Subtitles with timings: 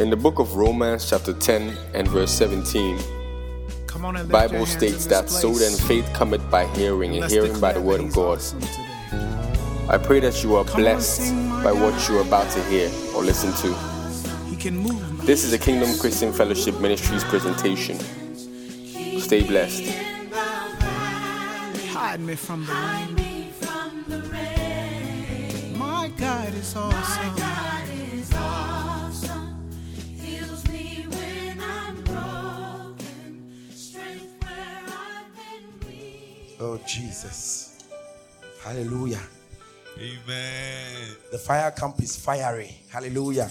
[0.00, 2.98] In the book of Romans, chapter 10 and verse 17,
[3.86, 7.20] Come on and lift Bible states that this so then faith cometh by hearing, and
[7.20, 8.38] Let's hearing by the word of God.
[8.38, 8.62] awesome.
[9.90, 13.22] I pray that you are Come blessed by what you are about to hear or
[13.22, 13.74] listen to.
[14.48, 15.26] He can move.
[15.26, 17.98] This is a Kingdom Christian Fellowship Ministries presentation.
[19.20, 19.84] Stay blessed.
[21.92, 22.64] Hide me from
[24.08, 25.76] the rain.
[25.78, 27.39] My God is awesome.
[36.70, 37.82] Oh, Jesus.
[38.62, 39.18] Hallelujah.
[39.98, 41.16] Amen.
[41.32, 42.70] The fire camp is fiery.
[42.88, 43.50] Hallelujah.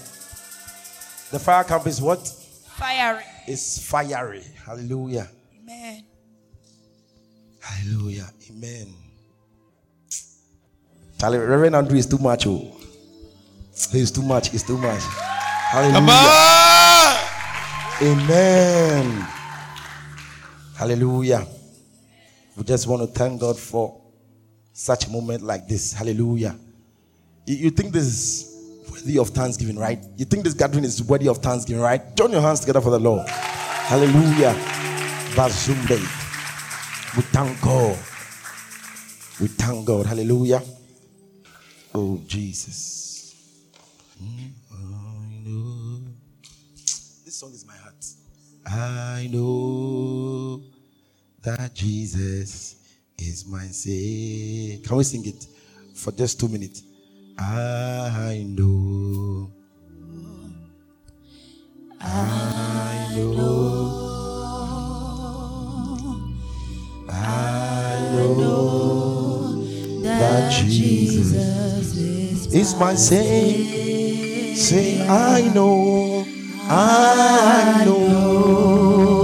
[1.30, 2.26] The fire camp is what?
[2.78, 3.22] Fiery.
[3.46, 4.42] It's fiery.
[4.64, 5.28] Hallelujah.
[5.60, 6.04] Amen.
[7.60, 8.30] Hallelujah.
[8.48, 8.94] Amen.
[11.18, 12.46] Charlie, Reverend Andrew is too much.
[12.46, 12.74] Oh.
[13.92, 14.54] He's too much.
[14.54, 15.02] It's too much.
[15.02, 15.92] Hallelujah.
[15.92, 17.16] Come on.
[18.00, 19.26] Amen.
[20.74, 21.46] Hallelujah.
[22.60, 23.98] We just want to thank God for
[24.74, 25.94] such a moment like this.
[25.94, 26.58] Hallelujah.
[27.46, 29.98] You, you think this is worthy of thanksgiving, right?
[30.18, 32.14] You think this gathering is worthy of thanksgiving, right?
[32.14, 33.26] Join your hands together for the Lord.
[33.30, 34.52] Hallelujah.
[35.32, 36.00] Bazumbe.
[37.16, 37.98] We thank God.
[39.40, 40.04] We thank God.
[40.04, 40.60] Hallelujah.
[41.94, 43.34] Oh, Jesus.
[44.22, 44.50] Mm,
[45.46, 46.00] know.
[47.24, 48.04] This song is my heart.
[48.66, 50.69] I know
[51.42, 52.76] that Jesus
[53.18, 54.86] is my Savior.
[54.86, 55.46] Can we sing it
[55.94, 56.82] for just two minutes?
[57.38, 59.50] I know.
[62.00, 63.96] I know.
[67.08, 69.64] I know
[70.02, 71.34] that Jesus
[72.52, 74.54] is my Savior.
[74.56, 76.26] Say, I know.
[76.68, 79.19] I know.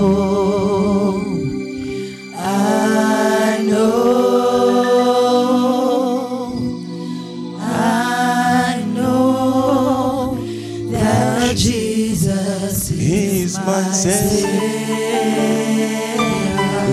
[11.57, 14.47] Jesus is my Savior.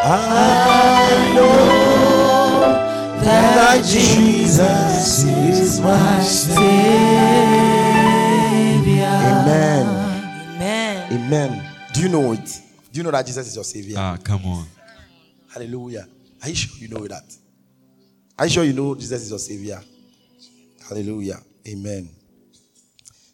[0.04, 1.58] I know
[3.24, 6.62] that Jesus is my Savior.
[9.06, 9.86] Amen.
[10.56, 11.14] Amen.
[11.14, 11.64] Amen.
[11.94, 12.62] Do you know it?
[12.92, 13.96] Do you know that Jesus is your Savior?
[13.98, 14.66] Ah, come on.
[15.54, 16.08] Hallelujah.
[16.42, 17.24] Are you sure you know that?
[18.38, 19.82] Are you sure you know Jesus is your Savior?
[20.88, 21.40] Hallelujah.
[21.68, 22.10] Amen.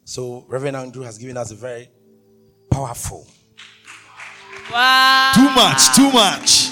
[0.05, 1.89] So, Reverend Andrew has given us a very
[2.69, 3.27] powerful.
[4.71, 5.31] Wow.
[5.33, 5.95] Too much.
[5.95, 6.69] Too much.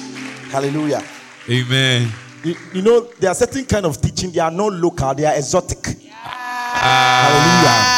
[0.51, 1.03] Hallelujah.
[1.49, 2.11] Amen.
[2.43, 5.35] You, you know, there are certain kind of teaching, they are not local, they are
[5.35, 5.97] exotic.
[7.25, 7.95] Hallelujah.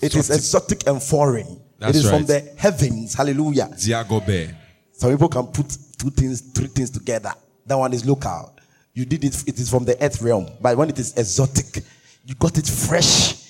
[0.00, 1.59] It is exotic and foreign.
[1.80, 3.14] That's it is from the heavens.
[3.14, 3.68] Hallelujah.
[3.72, 4.54] Ziagobe.
[4.92, 5.66] Some people can put
[5.98, 7.32] two things, three things together.
[7.66, 8.54] That one is local.
[8.92, 10.46] You did it, it is from the earth realm.
[10.60, 11.82] But when it is exotic,
[12.26, 13.48] you got it fresh.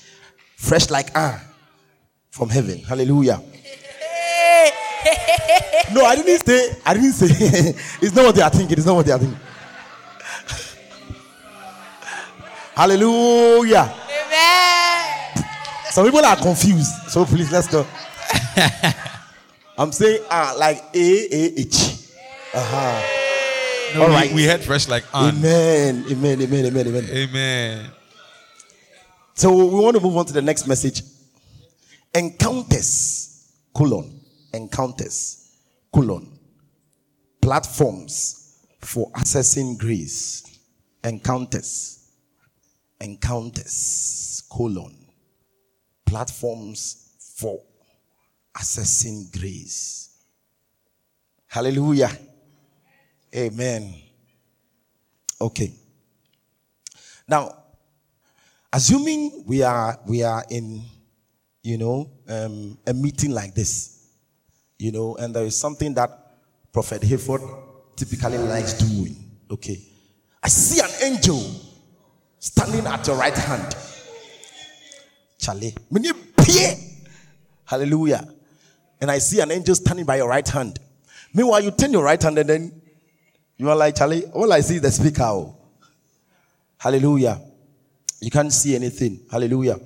[0.57, 1.43] Fresh like ah
[2.31, 2.79] from heaven.
[2.79, 3.43] Hallelujah.
[5.93, 7.27] No, I didn't say, I didn't say
[8.01, 8.77] it's not what they are thinking.
[8.77, 9.41] It's not what they are thinking.
[12.77, 13.93] Hallelujah.
[14.09, 15.45] Amen.
[15.91, 16.93] Some people are confused.
[17.09, 17.85] So please let's go.
[19.78, 22.09] I'm saying ah like A A H.
[22.53, 23.94] Uh-huh.
[23.94, 24.32] No, All we, right.
[24.32, 25.37] we had fresh like on.
[25.37, 26.04] Amen.
[26.10, 26.41] Amen.
[26.43, 26.66] Amen.
[26.66, 26.87] Amen.
[26.88, 27.04] Amen.
[27.10, 27.91] Amen.
[29.34, 31.03] So we want to move on to the next message.
[32.15, 34.21] Encounters, colon,
[34.53, 35.56] encounters,
[35.92, 36.38] colon,
[37.41, 40.44] platforms for accessing grace.
[41.03, 42.10] Encounters,
[43.00, 44.94] encounters, colon,
[46.04, 47.60] platforms for
[48.57, 50.11] accessing grace.
[51.47, 52.11] Hallelujah.
[53.35, 53.95] Amen.
[55.41, 55.73] Okay.
[57.27, 57.61] Now,
[58.73, 60.83] assuming we are we are in
[61.63, 64.09] you know um, a meeting like this
[64.79, 66.11] you know and there is something that
[66.73, 67.43] prophet hayford
[67.97, 69.17] typically likes doing
[69.51, 69.79] okay
[70.43, 71.39] i see an angel
[72.39, 73.75] standing at your right hand
[75.39, 75.75] charlie
[77.65, 78.27] hallelujah
[79.01, 80.79] and i see an angel standing by your right hand
[81.35, 82.83] meanwhile you turn your right hand and then
[83.57, 85.57] you are like charlie all i see is the speaker oh.
[86.79, 87.41] hallelujah
[88.21, 89.21] you can't see anything.
[89.31, 89.79] Hallelujah.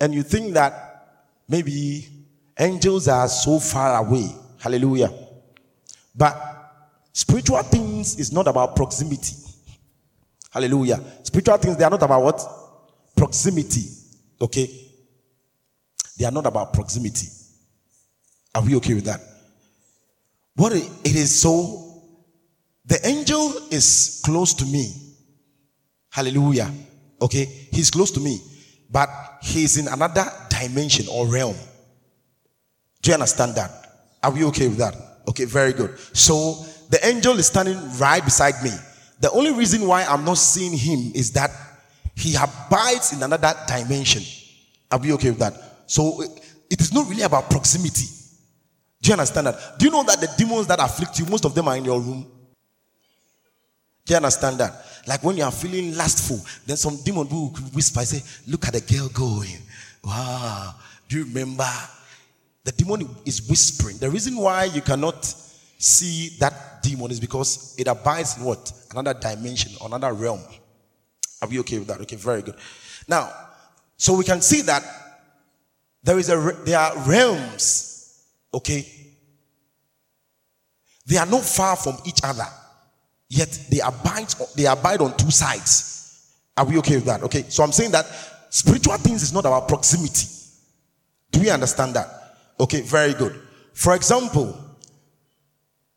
[0.00, 2.08] And you think that maybe
[2.58, 4.28] angels are so far away.
[4.58, 5.12] Hallelujah.
[6.14, 6.36] But
[7.12, 9.36] spiritual things is not about proximity.
[10.50, 11.00] Hallelujah.
[11.22, 12.44] Spiritual things, they are not about what?
[13.14, 13.84] Proximity.
[14.40, 14.68] Okay?
[16.18, 17.28] They are not about proximity.
[18.56, 19.20] Are we okay with that?
[20.54, 22.02] What it is so,
[22.86, 24.94] the angel is close to me.
[26.10, 26.72] Hallelujah.
[27.20, 27.44] Okay?
[27.70, 28.40] He's close to me,
[28.90, 29.10] but
[29.42, 31.54] he's in another dimension or realm.
[33.02, 33.70] Do you understand that?
[34.22, 34.94] Are we okay with that?
[35.28, 35.98] Okay, very good.
[36.16, 38.70] So the angel is standing right beside me.
[39.20, 41.50] The only reason why I'm not seeing him is that
[42.14, 44.22] he abides in another dimension.
[44.90, 45.52] Are we okay with that?
[45.86, 46.22] So
[46.70, 48.06] it is not really about proximity.
[49.06, 49.78] Do you understand that?
[49.78, 52.00] Do you know that the demons that afflict you, most of them are in your
[52.00, 52.26] room?
[54.04, 54.84] Do you understand that?
[55.06, 58.80] Like when you are feeling lustful, then some demon will whisper, say, Look at the
[58.80, 59.58] girl going.
[60.02, 60.74] Wow.
[61.08, 61.68] Do you remember?
[62.64, 63.98] The demon is whispering.
[63.98, 65.24] The reason why you cannot
[65.78, 68.72] see that demon is because it abides in what?
[68.90, 70.40] Another dimension, another realm.
[71.40, 72.00] Are we okay with that?
[72.00, 72.56] Okay, very good.
[73.06, 73.32] Now,
[73.96, 74.82] so we can see that
[76.02, 78.94] there is a there are realms, okay?
[81.06, 82.46] They are not far from each other,
[83.28, 86.34] yet they abide they abide on two sides.
[86.56, 87.22] Are we okay with that?
[87.22, 88.06] Okay, so I'm saying that
[88.50, 90.26] spiritual things is not about proximity.
[91.30, 92.08] Do we understand that?
[92.58, 93.40] Okay, very good.
[93.74, 94.58] For example,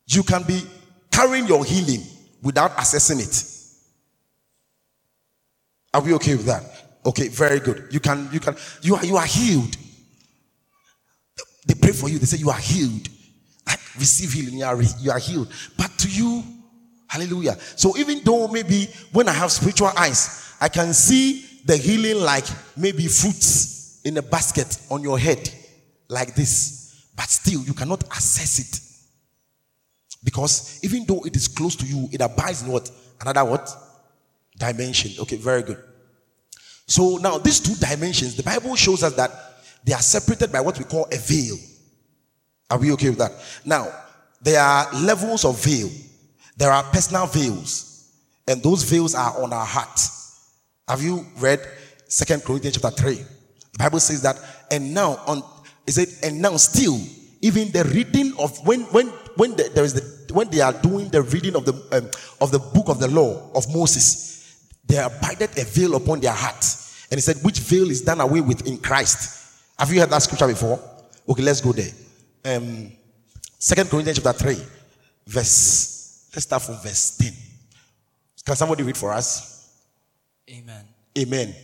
[0.06, 0.62] you can be
[1.10, 2.02] carrying your healing
[2.42, 3.44] without assessing it.
[5.94, 6.62] Are we okay with that?
[7.04, 7.88] Okay, very good.
[7.90, 9.76] You can, you can, you are, you are healed.
[11.66, 12.18] They pray for you.
[12.18, 13.08] They say you are healed.
[14.00, 14.58] Receive healing.
[14.58, 15.52] You are, you are healed.
[15.76, 16.42] But to you,
[17.06, 17.56] hallelujah.
[17.76, 22.46] So even though maybe when I have spiritual eyes, I can see the healing like
[22.76, 25.48] maybe fruits in a basket on your head,
[26.08, 27.06] like this.
[27.14, 28.80] But still, you cannot assess it.
[30.24, 32.90] Because even though it is close to you, it abides in what?
[33.20, 33.70] Another what?
[34.56, 35.12] Dimension.
[35.20, 35.82] Okay, very good.
[36.86, 39.30] So now these two dimensions, the Bible shows us that
[39.84, 41.56] they are separated by what we call a veil.
[42.70, 43.32] Are we okay with that?
[43.64, 43.88] Now,
[44.40, 45.90] there are levels of veil.
[46.56, 48.12] There are personal veils,
[48.46, 50.00] and those veils are on our heart.
[50.88, 51.60] Have you read
[52.06, 53.14] Second Corinthians chapter 3?
[53.14, 54.36] The Bible says that,
[54.70, 55.42] and now on
[55.86, 56.98] is it and now still,
[57.40, 61.08] even the reading of when when when the, there is the when they are doing
[61.08, 65.56] the reading of the um, of the book of the law of Moses, there abided
[65.58, 66.64] a veil upon their heart.
[67.10, 69.58] And he said, which veil is done away with in Christ.
[69.78, 70.78] Have you heard that scripture before?
[71.28, 71.90] Okay, let's go there.
[72.44, 72.92] Um,
[73.58, 74.56] Second Corinthians chapter 3,
[75.26, 77.32] verse, let's start from verse 10.
[78.44, 79.78] Can somebody read for us?
[80.48, 80.84] Amen.
[81.18, 81.54] Amen.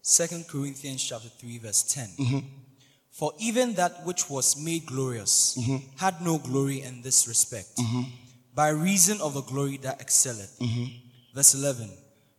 [0.00, 2.08] Second Corinthians chapter 3, verse 10.
[2.18, 2.38] Mm-hmm.
[3.10, 5.86] For even that which was made glorious mm-hmm.
[5.96, 8.02] had no glory in this respect, mm-hmm.
[8.54, 10.58] by reason of the glory that excelleth.
[11.34, 11.90] Verse 11.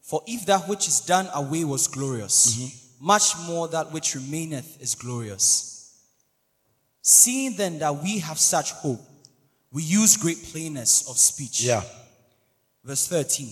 [0.02, 4.96] For if that which is done away was glorious, much more that which remaineth is
[4.96, 5.75] glorious.
[7.08, 9.00] Seeing then that we have such hope,
[9.72, 11.62] we use great plainness of speech.
[11.62, 11.84] Yeah.
[12.84, 13.48] Verse 13.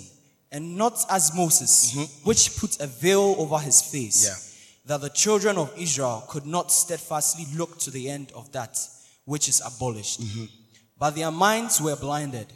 [0.52, 2.28] And not as Moses, mm-hmm.
[2.28, 4.88] which put a veil over his face, Yeah.
[4.88, 8.76] that the children of Israel could not steadfastly look to the end of that
[9.26, 10.22] which is abolished.
[10.22, 10.46] Mm-hmm.
[10.98, 12.48] But their minds were blinded,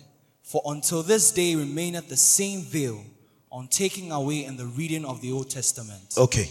[0.42, 3.06] for until this day remaineth the same veil
[3.52, 6.16] on taking away in the reading of the Old Testament.
[6.18, 6.50] Okay.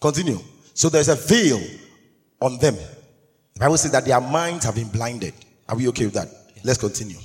[0.00, 0.40] Continue.
[0.74, 1.60] So there's a veil
[2.40, 2.76] on them.
[3.58, 5.34] The Bible says that their minds have been blinded.
[5.68, 6.28] Are we okay with that?
[6.62, 7.18] Let's continue.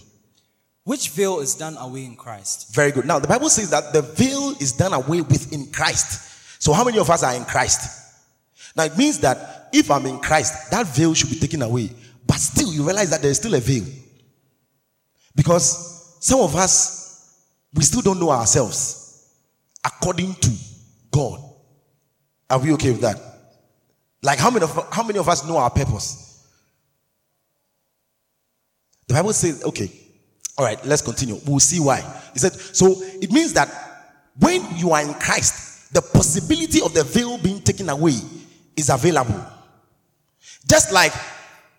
[0.84, 2.74] Which veil is done away in Christ?
[2.74, 3.06] Very good.
[3.06, 6.60] Now, the Bible says that the veil is done away with in Christ.
[6.60, 8.16] So, how many of us are in Christ?
[8.76, 11.92] Now, it means that if I'm in Christ, that veil should be taken away.
[12.26, 13.86] But still, you realize that there's still a veil.
[15.36, 17.44] Because some of us,
[17.76, 19.30] we still don't know ourselves
[19.86, 20.52] according to
[21.12, 21.40] God.
[22.50, 23.33] Are we okay with that?
[24.24, 26.48] Like, how many of, how many of us know our purpose?
[29.08, 29.92] The Bible says, okay,
[30.58, 31.38] all right, let's continue.
[31.46, 32.02] We'll see why.
[32.32, 33.70] He said, so it means that
[34.40, 38.16] when you are in Christ, the possibility of the veil being taken away
[38.78, 39.46] is available.
[40.66, 41.12] Just like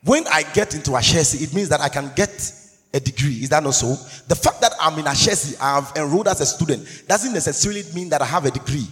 [0.05, 2.53] when I get into a Ashesi, it means that I can get
[2.93, 3.37] a degree.
[3.37, 3.89] Is that not so?
[4.29, 8.11] The fact that I'm in a Ashesi, I've enrolled as a student, doesn't necessarily mean
[8.11, 8.87] that I have a degree.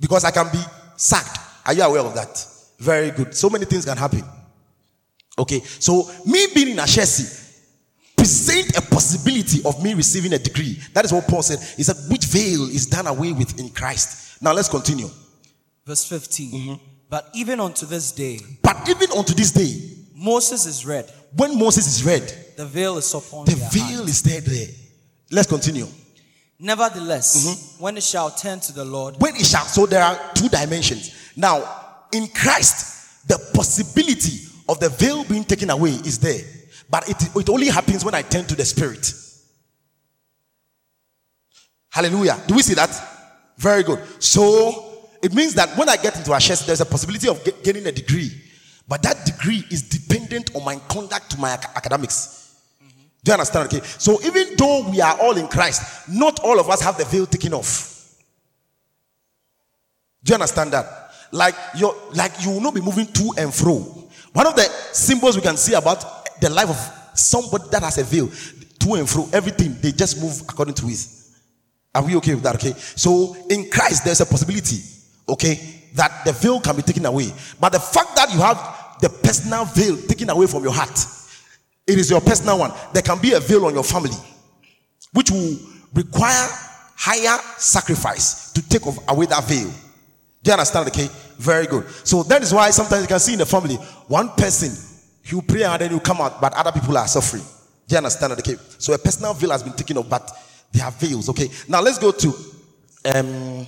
[0.00, 0.60] Because I can be
[0.96, 1.38] sacked.
[1.68, 2.44] Are you aware of that?
[2.78, 3.34] Very good.
[3.34, 4.22] So many things can happen.
[5.38, 7.44] Okay, so me being in Ashesi
[8.16, 10.78] present a possibility of me receiving a degree.
[10.94, 11.58] That is what Paul said.
[11.76, 14.42] He said, which veil is done away with in Christ.
[14.42, 15.08] Now let's continue.
[15.84, 16.50] Verse 15.
[16.52, 16.84] Mm-hmm.
[17.10, 19.78] But even unto this day, But even unto this day,
[20.14, 21.04] Moses is read,
[21.36, 22.22] when Moses is read,
[22.56, 24.08] the veil is upon The veil heart.
[24.08, 24.40] is there.
[24.40, 24.66] There.
[25.30, 25.86] Let's continue.
[26.60, 27.82] Nevertheless, Mm-hmm.
[27.82, 31.14] when it shall turn to the Lord, When it shall, so there are two dimensions.
[31.36, 31.62] Now,
[32.12, 36.40] in Christ, the possibility of the veil being taken away is there,
[36.90, 39.12] but it, it only happens when I turn to the Spirit.
[41.90, 42.40] Hallelujah.
[42.46, 42.90] Do we see that?
[43.56, 44.00] Very good.
[44.22, 47.86] So it means that when I get into Ashesi, there's a possibility of get- getting
[47.86, 48.30] a degree,
[48.86, 52.37] but that degree is dependent on my conduct to my ac- academics.
[53.24, 53.72] Do you understand?
[53.72, 53.84] Okay.
[53.98, 57.26] So even though we are all in Christ, not all of us have the veil
[57.26, 58.14] taken off.
[60.22, 61.12] Do you understand that?
[61.32, 63.76] Like you like you will not be moving to and fro.
[64.32, 68.04] One of the symbols we can see about the life of somebody that has a
[68.04, 68.28] veil,
[68.78, 71.06] to and fro, everything they just move according to it.
[71.94, 72.54] Are we okay with that?
[72.54, 72.72] Okay.
[72.76, 74.78] So in Christ, there's a possibility,
[75.28, 75.58] okay,
[75.94, 77.32] that the veil can be taken away.
[77.58, 80.96] But the fact that you have the personal veil taken away from your heart,
[81.88, 82.72] it is your personal one.
[82.92, 84.14] There can be a veil on your family,
[85.12, 85.56] which will
[85.94, 86.48] require
[86.96, 89.70] higher sacrifice to take away that veil.
[90.42, 90.88] Do you understand?
[90.88, 91.88] Okay, very good.
[92.04, 93.76] So that is why sometimes you can see in the family
[94.06, 94.70] one person
[95.32, 97.42] will pray and then you come out, but other people are suffering.
[97.86, 98.34] Do you understand?
[98.34, 100.30] Okay, so a personal veil has been taken off, but
[100.72, 101.28] there are veils.
[101.30, 102.28] Okay, now let's go to
[103.14, 103.66] um,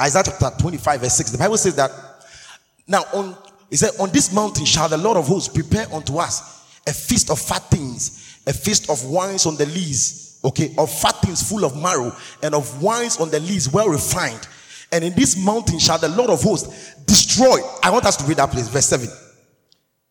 [0.00, 1.32] Isaiah chapter 25, verse 6.
[1.32, 1.90] The Bible says that
[2.86, 3.36] now on
[3.70, 6.59] he said, On this mountain shall the Lord of hosts prepare unto us
[6.90, 11.14] a feast of fat things, a feast of wines on the lees, okay, of fat
[11.22, 14.48] things full of marrow, and of wines on the lees well refined.
[14.92, 17.60] And in this mountain shall the Lord of hosts destroy.
[17.82, 19.08] I want us to read that place, verse 7.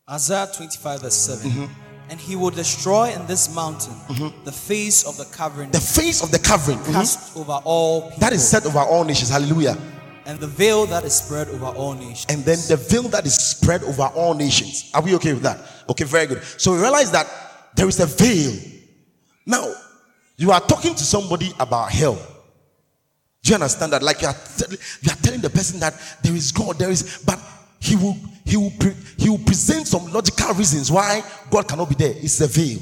[0.10, 1.52] Isaiah 25, verse 7.
[1.52, 1.66] Mm-hmm.
[2.12, 3.94] And he will destroy in this mountain
[4.46, 8.34] the face of the covering The face of the covering cast over all people, that
[8.34, 9.30] is set over all nations.
[9.30, 9.78] Hallelujah.
[10.30, 12.28] And the veil that is spread over all nations.
[12.30, 14.92] and then the veil that is spread over all nations.
[14.94, 15.60] Are we okay with that?
[15.90, 16.44] Okay, very good.
[16.44, 17.26] So we realize that
[17.76, 18.56] there is a veil.
[19.48, 19.74] Now,
[20.38, 22.14] you are talking to somebody about hell.
[23.42, 24.04] Do you understand that?
[24.04, 27.24] Like you are, tell- you are telling the person that there is God, there is,
[27.26, 27.40] but
[27.80, 31.96] he will he will pre- he will present some logical reasons why God cannot be
[31.96, 32.14] there.
[32.16, 32.80] It's a veil.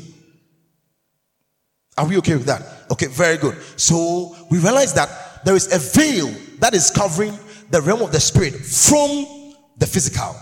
[1.97, 2.91] Are we okay with that?
[2.91, 3.55] Okay, very good.
[3.77, 7.37] So we realize that there is a veil that is covering
[7.69, 10.35] the realm of the spirit from the physical.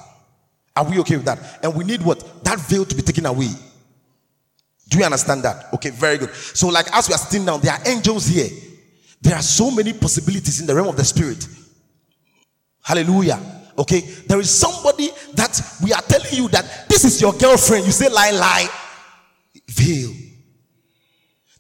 [0.75, 1.59] Are we okay with that?
[1.63, 2.43] And we need what?
[2.43, 3.49] That veil to be taken away.
[4.89, 5.73] Do you understand that?
[5.73, 6.33] Okay, very good.
[6.33, 8.49] So, like as we are sitting down, there are angels here.
[9.21, 11.47] There are so many possibilities in the realm of the spirit.
[12.83, 13.39] Hallelujah.
[13.77, 17.85] Okay, there is somebody that we are telling you that this is your girlfriend.
[17.85, 18.67] You say lie, lie,
[19.67, 20.13] veil.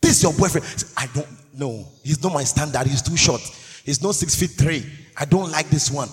[0.01, 0.85] This is your boyfriend.
[0.95, 1.87] I don't know.
[2.03, 2.85] He's not my standard.
[2.85, 3.41] He's too short.
[3.85, 4.83] He's not six feet three.
[5.15, 6.09] I don't like this one.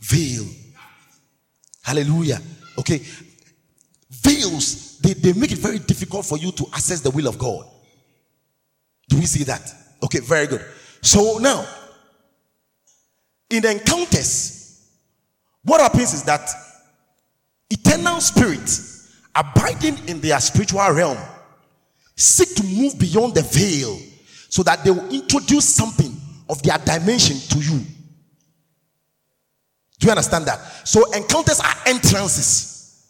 [0.00, 0.46] Veil.
[1.82, 2.40] Hallelujah.
[2.78, 3.02] Okay.
[4.10, 7.66] Veils, they, they make it very difficult for you to access the will of God.
[9.08, 9.72] Do we see that?
[10.02, 10.64] Okay, very good.
[11.02, 11.66] So now,
[13.50, 14.88] in the encounters,
[15.62, 16.48] what happens is that
[17.68, 21.18] eternal spirits abiding in their spiritual realm
[22.16, 23.98] seek to move beyond the veil
[24.48, 26.19] so that they will introduce something
[26.50, 27.78] of their dimension to you.
[29.98, 30.58] Do you understand that?
[30.86, 33.06] So encounters are entrances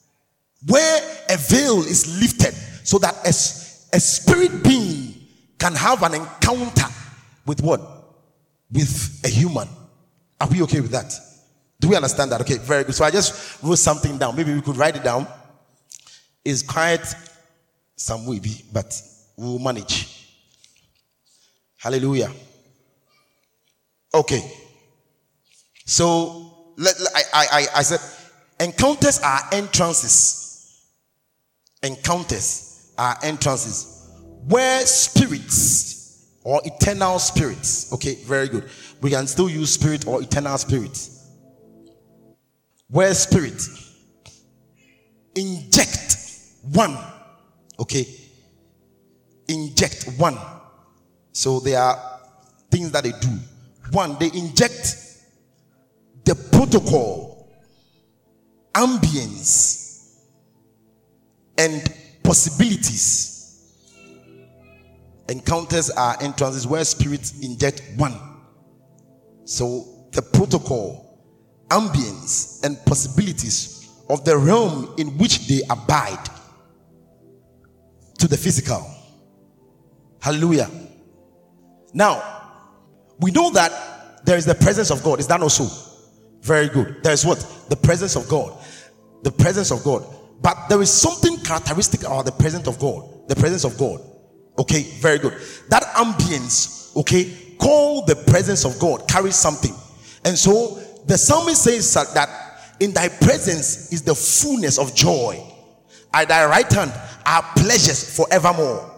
[0.66, 2.54] where a veil is lifted
[2.84, 5.14] so that a spirit being
[5.58, 6.86] can have an encounter
[7.46, 7.80] with what?
[8.70, 9.68] With a human.
[10.40, 11.12] Are we okay with that?
[11.80, 12.40] Do we understand that?
[12.42, 12.94] Okay, very good.
[12.94, 14.36] So I just wrote something down.
[14.36, 15.26] Maybe we could write it down.
[16.44, 17.04] It's quite
[17.96, 19.00] some be, but
[19.36, 20.26] we'll manage.
[21.76, 22.30] Hallelujah.
[24.14, 24.52] Okay.
[25.86, 28.00] So let, I, I, I, said
[28.60, 30.86] encounters are entrances.
[31.82, 34.10] Encounters are entrances
[34.46, 37.92] where spirits or eternal spirits.
[37.92, 38.68] Okay, very good.
[39.00, 41.28] We can still use spirit or eternal spirits.
[42.88, 43.62] Where spirit
[45.34, 46.16] inject
[46.72, 46.96] one
[47.78, 48.06] okay
[49.48, 50.36] inject one
[51.32, 52.20] so there are
[52.70, 53.38] things that they do
[53.92, 54.96] one they inject
[56.24, 57.48] the protocol
[58.74, 60.24] ambience
[61.58, 61.92] and
[62.22, 63.74] possibilities
[65.28, 68.14] encounters are entrances where spirits inject one
[69.44, 71.10] so the protocol
[71.68, 76.28] ambience and possibilities of the realm in which they abide
[78.18, 78.84] to the physical.
[80.20, 80.68] Hallelujah.
[81.94, 82.29] Now,
[83.20, 85.20] we know that there is the presence of God.
[85.20, 85.68] Is that not so?
[86.42, 87.02] Very good.
[87.02, 87.38] There is what?
[87.68, 88.58] The presence of God.
[89.22, 90.04] The presence of God.
[90.40, 93.28] But there is something characteristic about the presence of God.
[93.28, 94.00] The presence of God.
[94.58, 95.34] Okay, very good.
[95.68, 99.74] That ambience, okay, call the presence of God carries something.
[100.24, 102.28] And so the psalmist says that
[102.80, 105.46] in thy presence is the fullness of joy.
[106.12, 106.92] At thy right hand
[107.26, 108.90] are pleasures forevermore.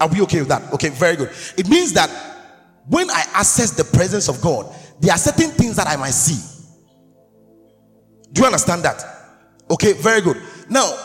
[0.00, 0.72] Are we okay with that?
[0.74, 1.30] Okay, very good.
[1.56, 2.10] It means that
[2.88, 6.40] when I access the presence of God, there are certain things that I might see.
[8.32, 9.04] Do you understand that?
[9.70, 10.40] Okay, very good.
[10.68, 10.96] Now,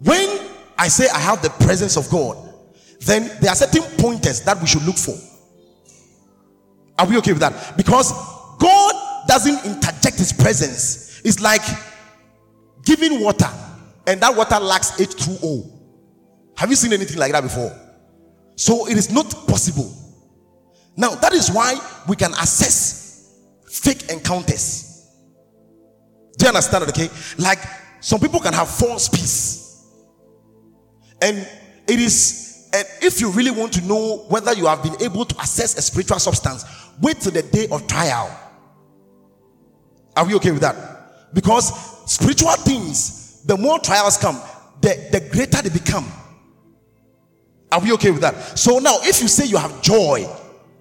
[0.00, 0.40] when
[0.76, 2.36] I say I have the presence of God,
[3.00, 5.16] then there are certain pointers that we should look for.
[6.98, 7.76] Are we okay with that?
[7.76, 8.12] Because
[8.58, 11.20] God doesn't interject his presence.
[11.24, 11.62] It's like
[12.84, 13.48] giving water
[14.06, 15.78] and that water lacks H2O.
[16.56, 17.74] Have you seen anything like that before?
[18.56, 19.94] So it is not possible.
[20.96, 21.76] Now, that is why
[22.08, 23.38] we can assess
[23.70, 25.08] fake encounters.
[26.36, 26.88] Do you understand it?
[26.90, 27.58] Okay, like
[28.00, 29.86] some people can have false peace,
[31.22, 31.38] and
[31.86, 35.40] it is, and if you really want to know whether you have been able to
[35.40, 36.64] assess a spiritual substance,
[37.00, 38.36] wait till the day of trial.
[40.16, 41.34] Are we okay with that?
[41.34, 44.40] Because spiritual things, the more trials come,
[44.80, 46.10] the, the greater they become.
[47.70, 48.58] Are we okay with that?
[48.58, 50.26] So now, if you say you have joy,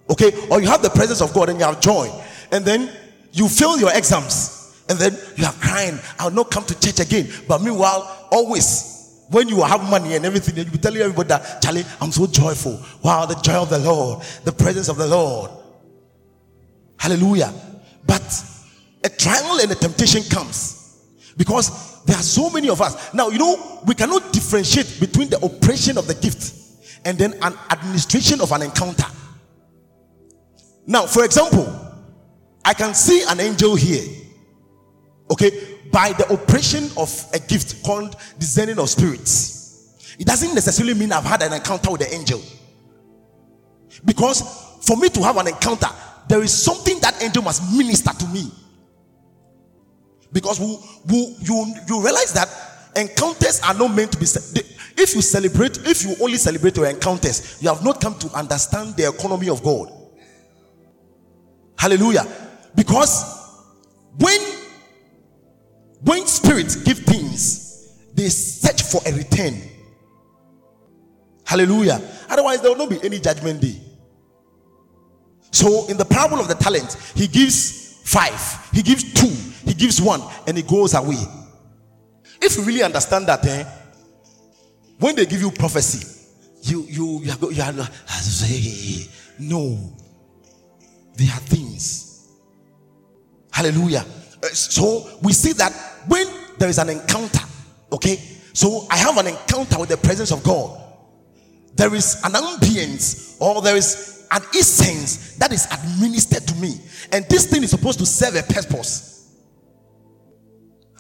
[0.10, 2.10] okay, or you have the presence of God and you have joy,
[2.52, 2.92] and then
[3.32, 7.30] you fail your exams, and then you are crying, I'll not come to church again.
[7.48, 8.98] But meanwhile, always
[9.30, 12.84] when you have money and everything, you'll be telling everybody that, Charlie, I'm so joyful.
[13.04, 15.52] Wow, the joy of the Lord, the presence of the Lord.
[16.98, 17.54] Hallelujah.
[18.06, 18.44] But
[19.04, 21.06] a trial and a temptation comes
[21.38, 23.14] because there are so many of us.
[23.14, 26.56] Now, you know, we cannot differentiate between the operation of the gift
[27.06, 29.06] and then an administration of an encounter.
[30.90, 31.68] Now, for example,
[32.66, 34.04] I can see an angel here,
[35.30, 35.52] okay,
[35.92, 40.16] by the operation of a gift called discerning of spirits.
[40.18, 42.42] It doesn't necessarily mean I've had an encounter with the angel.
[44.04, 44.42] Because
[44.82, 45.90] for me to have an encounter,
[46.28, 48.52] there is something that angel must minister to me.
[50.34, 52.50] Because we, we, you, you realize that
[52.96, 54.26] encounters are not meant to be.
[54.98, 58.96] If you celebrate, if you only celebrate your encounters, you have not come to understand
[58.96, 59.99] the economy of God.
[61.80, 62.28] Hallelujah.
[62.76, 63.24] Because
[64.18, 64.40] when
[66.02, 69.56] when spirits give things, they search for a return.
[71.46, 72.02] Hallelujah.
[72.30, 73.80] Otherwise, there will not be any judgment day.
[75.52, 79.34] So, in the parable of the talent, he gives five, he gives two,
[79.66, 81.18] he gives one, and he goes away.
[82.42, 83.64] If you really understand that, eh,
[85.00, 86.06] when they give you prophecy,
[86.64, 87.88] you you you are, you are
[89.40, 89.94] no,
[91.20, 92.30] there are things.
[93.52, 94.06] Hallelujah.
[94.42, 95.74] Uh, so we see that
[96.08, 96.26] when
[96.58, 97.42] there is an encounter,
[97.92, 98.16] okay.
[98.54, 100.82] So I have an encounter with the presence of God.
[101.76, 106.80] There is an ambience, or there is an essence that is administered to me,
[107.12, 109.36] and this thing is supposed to serve a purpose.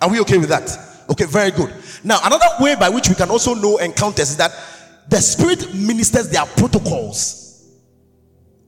[0.01, 0.69] Are we okay with that?
[1.09, 1.73] Okay, very good.
[2.03, 4.51] Now, another way by which we can also know encounters is that
[5.09, 7.48] the Spirit ministers their protocols.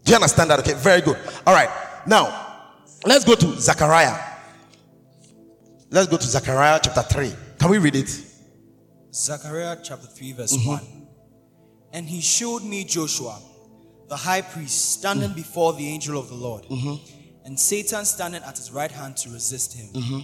[0.03, 0.59] Do you understand that?
[0.59, 1.17] Okay, very good.
[1.45, 1.69] All right.
[2.07, 4.17] Now, let's go to Zechariah.
[5.89, 7.33] Let's go to Zechariah chapter 3.
[7.59, 8.25] Can we read it?
[9.13, 10.69] Zechariah chapter 3, verse mm-hmm.
[10.69, 11.07] 1.
[11.93, 13.39] And he showed me Joshua,
[14.07, 15.35] the high priest, standing mm-hmm.
[15.35, 16.95] before the angel of the Lord, mm-hmm.
[17.45, 19.87] and Satan standing at his right hand to resist him.
[19.93, 20.19] Mm-hmm.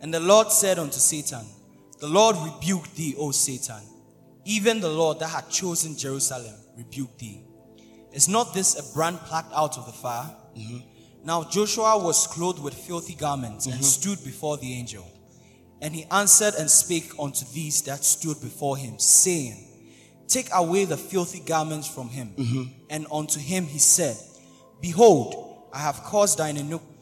[0.00, 1.44] And the Lord said unto Satan,
[1.98, 3.82] the Lord rebuked thee, O Satan.
[4.44, 7.42] Even the Lord that had chosen Jerusalem rebuked thee.
[8.12, 10.34] Is not this a brand plucked out of the fire?
[10.56, 10.78] Mm-hmm.
[11.24, 13.76] Now Joshua was clothed with filthy garments mm-hmm.
[13.76, 15.06] and stood before the angel.
[15.80, 19.64] And he answered and spake unto these that stood before him, saying,
[20.26, 22.34] Take away the filthy garments from him.
[22.36, 22.62] Mm-hmm.
[22.90, 24.16] And unto him he said,
[24.80, 26.56] Behold, I have caused thine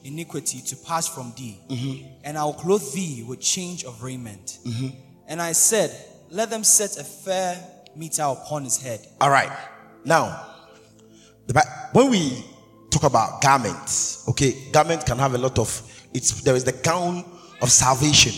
[0.05, 2.07] iniquity to pass from thee, mm-hmm.
[2.25, 4.59] and I will clothe thee with change of raiment.
[4.64, 4.88] Mm-hmm.
[5.29, 5.90] And I said,
[6.31, 7.59] Let them set a fair
[7.97, 9.01] mitre upon his head.
[9.21, 9.51] All right.
[10.05, 10.56] Now,
[11.92, 12.44] when we
[12.90, 15.82] talk about garments, okay, garment can have a lot of.
[16.12, 17.24] It's there is the gown
[17.61, 18.32] of salvation.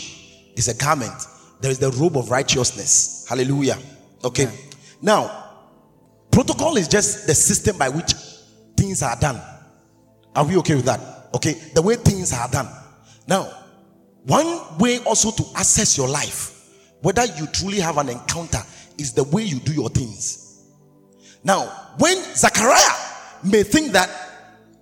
[0.55, 1.13] It's a garment.
[1.61, 3.25] There is the robe of righteousness.
[3.27, 3.77] Hallelujah.
[4.23, 4.43] Okay.
[4.43, 4.51] Yeah.
[5.01, 5.49] Now,
[6.31, 8.13] protocol is just the system by which
[8.75, 9.41] things are done.
[10.35, 10.99] Are we okay with that?
[11.33, 12.67] Okay, the way things are done.
[13.27, 13.51] Now,
[14.23, 16.69] one way also to assess your life,
[17.01, 18.59] whether you truly have an encounter,
[18.97, 20.48] is the way you do your things.
[21.43, 22.95] Now, when Zachariah
[23.43, 24.09] may think that,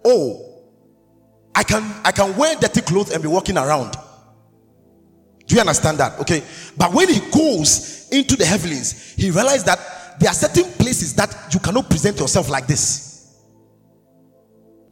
[0.06, 0.48] oh,
[1.56, 3.96] I can I can wear dirty clothes and be walking around.
[5.48, 6.20] Do you understand that?
[6.20, 6.44] Okay.
[6.78, 11.54] But when he goes into the heavens, he realized that there are certain places that
[11.54, 13.42] you cannot present yourself like this.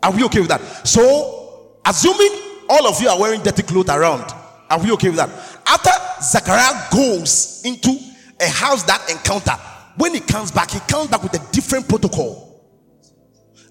[0.01, 0.87] Are we okay with that?
[0.87, 4.31] So, assuming all of you are wearing dirty clothes around,
[4.69, 5.29] are we okay with that?
[5.67, 5.91] After
[6.23, 7.97] Zachariah goes into
[8.39, 9.53] a house that encounter,
[9.97, 12.43] when he comes back, he comes back with a different protocol.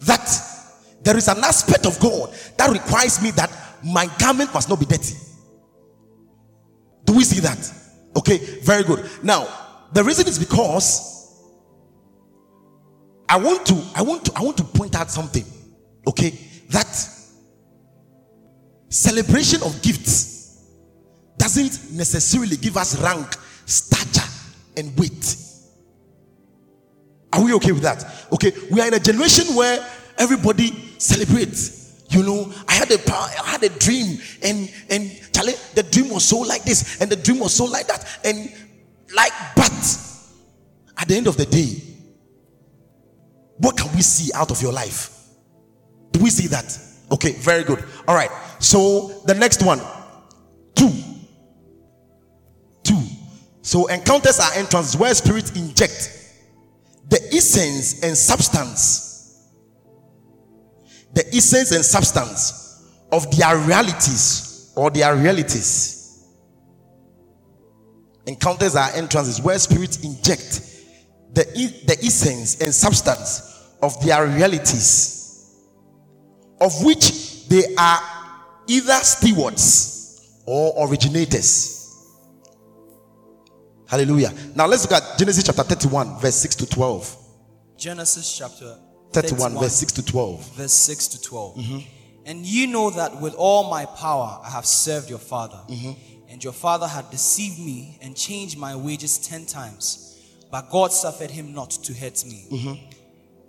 [0.02, 0.28] That
[1.02, 3.50] there is an aspect of God that requires me that
[3.84, 5.14] my garment must not be dirty.
[7.04, 7.72] Do we see that?
[8.16, 9.08] Okay, very good.
[9.22, 9.46] Now,
[9.92, 11.14] the reason is because
[13.28, 15.44] I want to I want to I want to point out something.
[16.06, 16.38] Okay,
[16.70, 16.86] that
[18.88, 20.62] celebration of gifts
[21.36, 24.28] doesn't necessarily give us rank, stature,
[24.76, 25.43] and weight.
[27.34, 28.28] Are we okay with that?
[28.32, 29.84] Okay, we are in a generation where
[30.18, 32.04] everybody celebrates.
[32.10, 36.24] You know, I had a I had a dream, and and Charlie, the dream was
[36.24, 38.52] so like this, and the dream was so like that, and
[39.16, 39.72] like, but
[40.96, 41.82] at the end of the day,
[43.58, 45.10] what can we see out of your life?
[46.12, 46.78] Do we see that?
[47.10, 47.82] Okay, very good.
[48.06, 48.30] All right.
[48.60, 49.80] So the next one,
[50.76, 50.92] two,
[52.84, 53.02] two.
[53.62, 56.23] So encounters are entrances where spirit inject
[57.08, 59.50] the essence and substance,
[61.12, 66.24] the essence and substance of their realities or their realities.
[68.26, 70.60] Encounters are entrances where spirits inject
[71.34, 71.44] the,
[71.86, 75.60] the essence and substance of their realities,
[76.60, 78.00] of which they are
[78.66, 81.73] either stewards or originators.
[83.94, 84.32] Hallelujah.
[84.56, 87.16] Now let's look at Genesis chapter 31, verse 6 to 12.
[87.76, 88.76] Genesis chapter
[89.12, 90.56] 31, verse 6 to 12.
[90.56, 91.56] Verse 6 to 12.
[91.56, 91.78] Mm-hmm.
[92.26, 95.60] And you know that with all my power I have served your father.
[95.68, 95.92] Mm-hmm.
[96.28, 100.18] And your father had deceived me and changed my wages ten times.
[100.50, 102.46] But God suffered him not to hurt me.
[102.50, 102.96] Mm-hmm.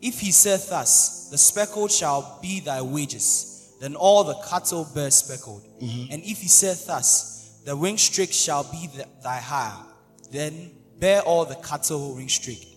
[0.03, 5.09] If he said thus, The speckled shall be thy wages, then all the cattle bear
[5.09, 5.63] speckled.
[5.81, 9.83] And if he said thus, The winged streak shall be th- thy hire,
[10.31, 12.67] then bear all the cattle ring streak.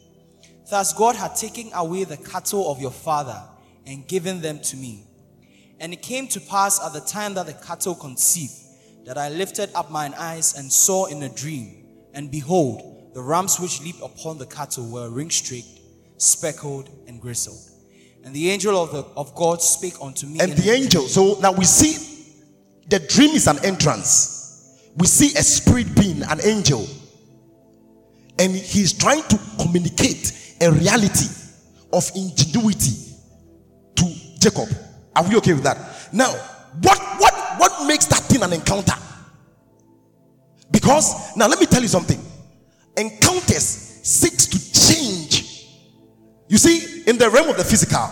[0.70, 3.40] Thus God had taken away the cattle of your father
[3.86, 5.04] and given them to me.
[5.80, 8.52] And it came to pass at the time that the cattle conceived
[9.06, 13.58] that I lifted up mine eyes and saw in a dream, and behold, the rams
[13.58, 15.80] which leaped upon the cattle were ring streaked,
[16.18, 17.58] speckled, and gristled.
[18.24, 20.40] And the angel of, the, of God spake unto me.
[20.40, 22.34] And the angel, so now we see
[22.88, 24.82] the dream is an entrance.
[24.96, 26.86] We see a spirit being, an angel,
[28.38, 31.26] and he's trying to communicate a reality
[31.92, 33.14] of ingenuity
[33.96, 34.04] to
[34.38, 34.68] Jacob.
[35.14, 35.78] Are we okay with that?
[36.12, 36.30] Now,
[36.82, 38.94] what what what makes that thing an encounter?
[40.70, 42.20] Because now let me tell you something.
[42.96, 44.58] Encounters seeks to
[44.94, 45.66] change.
[46.48, 48.10] You see, in the realm of the physical,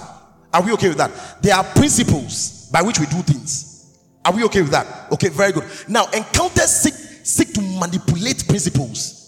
[0.53, 1.43] are we okay with that?
[1.43, 3.99] There are principles by which we do things.
[4.25, 5.13] Are we okay with that?
[5.13, 5.65] Okay, very good.
[5.89, 9.26] Now, encounters seek, seek to manipulate principles.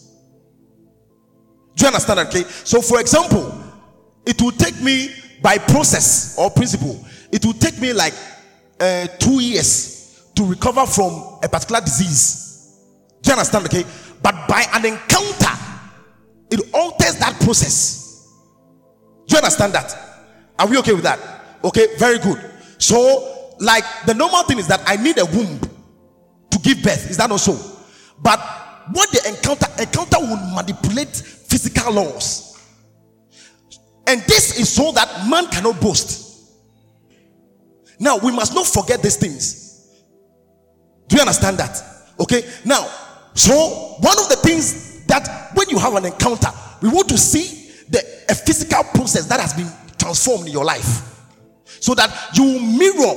[1.79, 2.27] Do you understand that?
[2.27, 2.43] Okay.
[2.65, 3.55] So, for example,
[4.27, 5.11] it will take me
[5.41, 8.15] by process or principle, it will take me like
[8.81, 12.81] uh, two years to recover from a particular disease.
[13.23, 13.67] Do you understand?
[13.67, 13.85] Okay.
[14.21, 15.55] But by an encounter,
[16.51, 18.27] it alters that process.
[19.29, 19.95] Do you understand that?
[20.59, 21.21] Are we okay with that?
[21.63, 22.39] Okay, very good.
[22.79, 25.61] So, like the normal thing is that I need a womb
[26.51, 27.09] to give birth.
[27.09, 27.57] Is that not so?
[28.21, 28.41] But
[28.93, 32.59] what the encounter encounter will manipulate physical laws.
[34.07, 36.55] And this is so that man cannot boast.
[38.01, 39.95] Now we must not forget these things.
[41.09, 41.83] Do you understand that?
[42.21, 42.43] Okay.
[42.65, 42.87] Now,
[43.35, 46.49] so one of the things that when you have an encounter,
[46.83, 47.99] we want to see the
[48.29, 51.25] a physical process that has been transformed in your life,
[51.81, 53.15] so that you mirror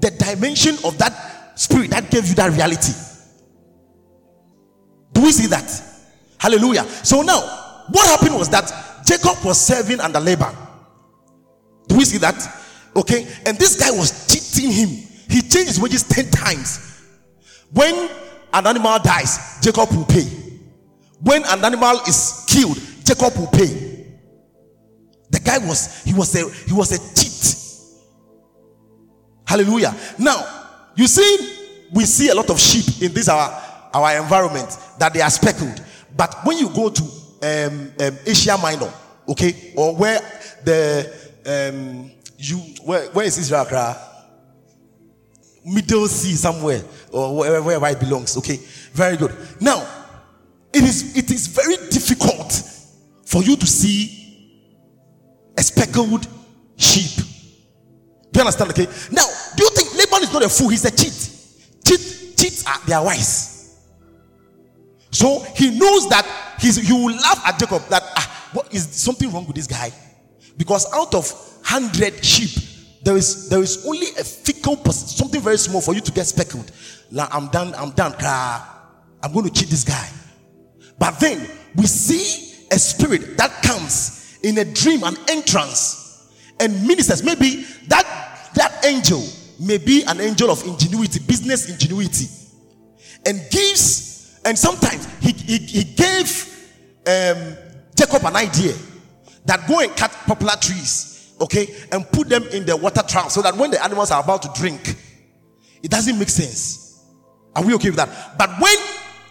[0.00, 2.92] the dimension of that spirit that gave you that reality.
[5.14, 5.70] Do we see that?
[6.38, 6.84] Hallelujah.
[7.02, 7.40] So now,
[7.90, 8.70] what happened was that
[9.06, 10.54] Jacob was serving under Laban.
[11.88, 12.36] Do we see that?
[12.96, 13.26] Okay.
[13.46, 14.88] And this guy was cheating him.
[15.28, 17.02] He changed his wages 10 times.
[17.72, 18.10] When
[18.52, 20.24] an animal dies, Jacob will pay.
[21.20, 23.94] When an animal is killed, Jacob will pay.
[25.30, 27.34] The guy was he was a he was a cheat.
[29.46, 29.94] Hallelujah.
[30.18, 30.44] Now,
[30.94, 33.63] you see, we see a lot of sheep in this our
[33.94, 35.82] our environment that they are speckled.
[36.16, 38.92] But when you go to um, um, Asia Minor,
[39.28, 40.20] okay, or where
[40.64, 41.10] the
[41.46, 43.66] um, you where, where is Israel?
[45.66, 48.36] Middle sea somewhere or wherever, wherever it belongs.
[48.36, 48.56] Okay,
[48.92, 49.34] very good.
[49.60, 49.86] Now,
[50.72, 52.52] it is it is very difficult
[53.24, 54.20] for you to see
[55.56, 56.26] a speckled
[56.76, 57.24] sheep.
[58.30, 58.70] Do you understand?
[58.72, 58.86] Okay.
[59.12, 59.26] Now,
[59.56, 60.68] do you think Laban is not a fool?
[60.68, 61.30] He's a cheat.
[61.86, 63.53] Cheat cheats are they are wise.
[65.14, 66.26] So he knows that
[66.58, 69.92] he will laugh at Jacob that ah, what is something wrong with this guy?
[70.56, 72.50] Because out of hundred sheep,
[73.04, 76.70] there is there is only a fickle something very small for you to get speckled.
[77.12, 78.14] Like, I'm done, I'm done.
[79.22, 80.08] I'm going to cheat this guy.
[80.98, 87.22] But then we see a spirit that comes in a dream, an entrance, and ministers.
[87.22, 89.22] Maybe that that angel
[89.60, 92.26] may be an angel of ingenuity, business ingenuity,
[93.26, 94.13] and gives.
[94.44, 96.28] And sometimes he he, he gave
[97.06, 97.56] um,
[97.96, 98.74] Jacob an idea
[99.46, 103.42] that go and cut poplar trees, okay, and put them in the water trough so
[103.42, 104.96] that when the animals are about to drink,
[105.82, 107.02] it doesn't make sense.
[107.54, 108.36] Are we okay with that?
[108.36, 108.76] But when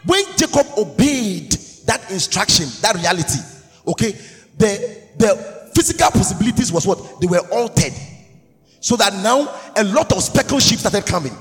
[0.06, 1.52] when Jacob obeyed
[1.86, 3.40] that instruction, that reality,
[3.88, 4.12] okay,
[4.58, 7.94] the the physical possibilities was what they were altered,
[8.80, 9.42] so that now
[9.76, 11.34] a lot of speckled sheep started coming.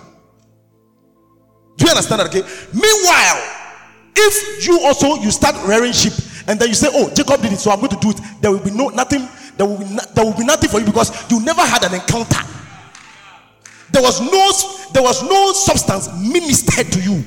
[1.76, 2.28] Do you understand that?
[2.28, 2.42] Okay.
[2.72, 3.60] Meanwhile,
[4.14, 6.12] if you also you start rearing sheep
[6.46, 8.50] and then you say, "Oh, Jacob did it, so I'm going to do it," there
[8.50, 9.28] will be no nothing.
[9.56, 11.94] There will be no, there will be nothing for you because you never had an
[11.94, 12.40] encounter.
[13.90, 14.52] There was no
[14.92, 17.24] there was no substance ministered to you,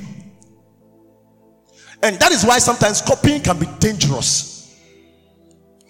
[2.02, 4.56] and that is why sometimes copying can be dangerous.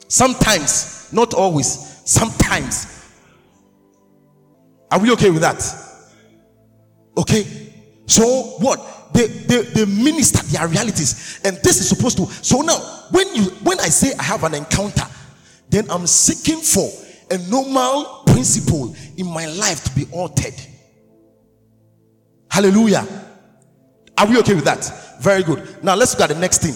[0.09, 1.66] Sometimes, not always.
[2.04, 2.87] Sometimes.
[4.90, 5.62] Are we okay with that?
[7.16, 7.44] Okay.
[8.06, 8.24] So
[8.61, 8.95] what?
[9.16, 12.26] They, they they minister their realities, and this is supposed to.
[12.26, 12.76] So now,
[13.11, 15.07] when you when I say I have an encounter,
[15.70, 16.87] then I'm seeking for
[17.31, 20.55] a normal principle in my life to be altered.
[22.50, 23.07] Hallelujah.
[24.18, 25.16] Are we okay with that?
[25.22, 25.83] Very good.
[25.83, 26.74] Now let's look at the next thing.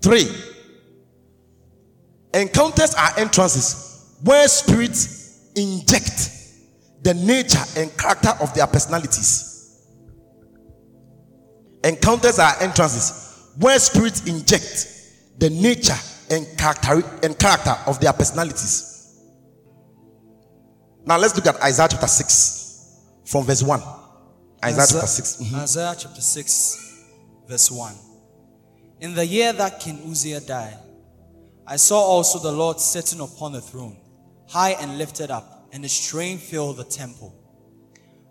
[0.00, 0.28] Three.
[2.32, 6.30] Encounters are entrances where spirits inject
[7.02, 9.49] the nature and character of their personalities.
[11.84, 14.86] Encounters are entrances where spirits inject
[15.38, 15.96] the nature
[16.30, 19.18] and character and character of their personalities.
[21.06, 23.82] Now let's look at Isaiah chapter 6 from verse 1.
[24.62, 25.36] Isaiah chapter 6.
[25.36, 25.54] Mhm.
[25.62, 26.76] Isaiah chapter 6,
[27.48, 27.94] verse 1.
[29.00, 30.78] In the year that King Uzziah died,
[31.66, 33.96] I saw also the Lord sitting upon a throne,
[34.48, 37.32] high and lifted up, and his train filled the temple.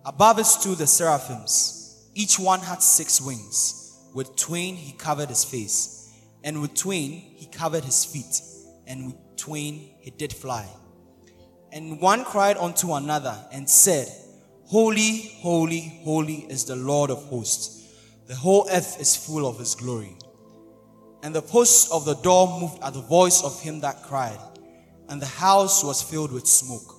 [0.05, 1.78] Above it stood the seraphims.
[2.19, 3.97] Each one had six wings.
[4.13, 6.11] With twain he covered his face,
[6.43, 8.41] and with twain he covered his feet,
[8.85, 10.67] and with twain he did fly.
[11.71, 14.09] And one cried unto another and said,
[14.65, 17.87] Holy, holy, holy is the Lord of hosts.
[18.27, 20.17] The whole earth is full of his glory.
[21.23, 24.41] And the posts of the door moved at the voice of him that cried,
[25.07, 26.95] and the house was filled with smoke.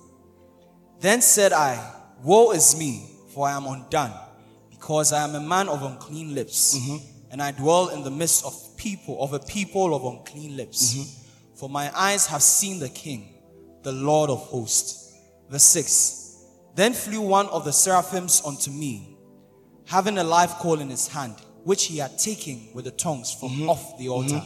[0.99, 3.05] Then said I, Woe is me,
[3.35, 4.13] for I am undone,
[4.81, 6.97] because I am a man of unclean lips, mm-hmm.
[7.29, 10.95] and I dwell in the midst of people, of a people of unclean lips.
[10.95, 11.55] Mm-hmm.
[11.55, 13.31] For my eyes have seen the King,
[13.83, 15.15] the Lord of hosts.
[15.51, 19.15] Verse 6 Then flew one of the seraphims unto me,
[19.85, 23.49] having a live coal in his hand, which he had taken with the tongues from
[23.49, 23.69] mm-hmm.
[23.69, 24.41] off the altar.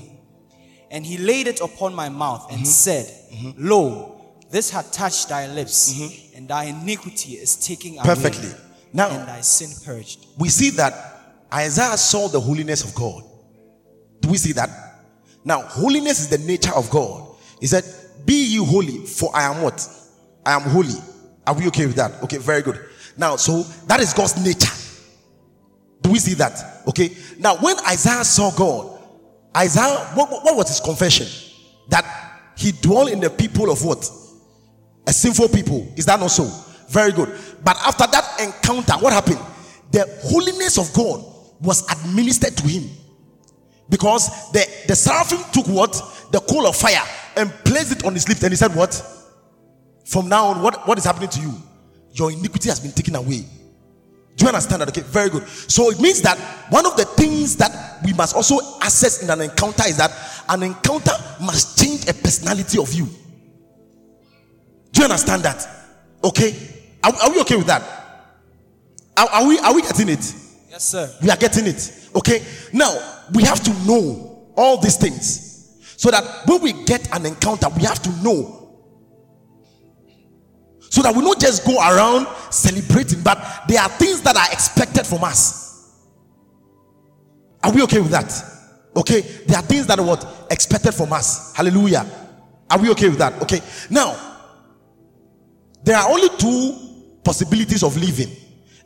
[0.91, 3.09] And he laid it upon my mouth and said,
[3.57, 8.51] Lo, this hath touched thy lips, and thy iniquity is taken away, Perfectly.
[8.95, 10.25] Now- and thy sin purged.
[10.39, 10.93] we see that
[11.53, 13.23] Isaiah saw the holiness of God.
[14.21, 14.69] Do we see that?
[15.43, 17.27] Now, holiness is the nature of God.
[17.59, 17.83] He said,
[18.25, 19.87] Be ye holy, for I am what?
[20.45, 20.95] I am holy.
[21.45, 22.23] Are we okay with that?
[22.23, 22.79] Okay, very good.
[23.17, 24.71] Now, so that is God's nature.
[26.01, 26.83] Do we see that?
[26.87, 27.15] Okay.
[27.37, 28.99] Now, when Isaiah saw God,
[29.55, 31.27] Isaiah, what, what was his confession?
[31.89, 32.05] That
[32.57, 34.09] he dwell in the people of what?
[35.07, 35.91] A sinful people.
[35.95, 36.49] Is that not so?
[36.89, 37.29] Very good.
[37.65, 39.39] But after that encounter, what happened?
[39.91, 41.25] The holiness of God
[41.59, 42.87] was administered to him.
[43.89, 45.91] Because the, the seraphim took what?
[46.31, 47.01] The coal of fire
[47.35, 48.43] and placed it on his lips.
[48.43, 48.93] And he said, What?
[50.05, 51.53] From now on, what, what is happening to you?
[52.11, 53.43] Your iniquity has been taken away.
[54.35, 54.89] Do you understand that?
[54.89, 55.47] Okay, very good.
[55.47, 56.37] So it means that
[56.69, 60.11] one of the things that we must also assess in an encounter is that
[60.49, 63.05] an encounter must change a personality of you.
[64.91, 65.67] Do you understand that?
[66.23, 66.74] Okay,
[67.05, 67.81] are, are we okay with that?
[69.17, 70.33] Are, are we are we getting it?
[70.69, 71.09] Yes, sir.
[71.21, 72.09] We are getting it.
[72.15, 72.93] Okay, now
[73.33, 75.45] we have to know all these things
[75.97, 78.61] so that when we get an encounter, we have to know.
[80.79, 83.37] So that we don't just go around celebrating, but
[83.67, 85.99] there are things that are expected from us.
[87.63, 88.31] Are we okay with that?
[88.95, 91.53] Okay, there are things that are what expected from us.
[91.55, 92.05] Hallelujah.
[92.69, 93.41] Are we okay with that?
[93.41, 94.15] Okay, now
[95.83, 96.84] there are only two
[97.25, 98.29] possibilities of living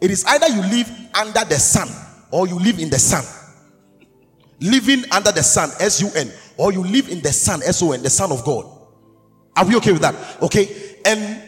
[0.02, 1.90] it is either you live under the sun
[2.32, 3.24] or you live in the sun.
[4.62, 7.92] Living under the sun, S U N, or you live in the sun, S O
[7.92, 8.66] N, the Son of God.
[9.56, 10.16] Are we okay with that?
[10.42, 11.42] Okay, and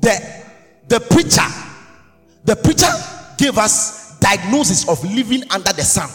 [0.00, 0.44] the
[0.88, 1.46] the preacher,
[2.44, 2.88] the preacher
[3.36, 6.08] gave us diagnosis of living under the sun.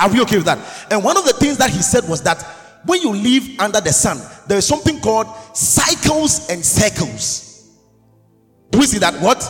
[0.00, 0.58] Are we okay with that?
[0.90, 2.42] And one of the things that he said was that
[2.84, 7.47] when you live under the sun, there is something called cycles and circles.
[8.70, 9.14] Do we see that?
[9.22, 9.42] What?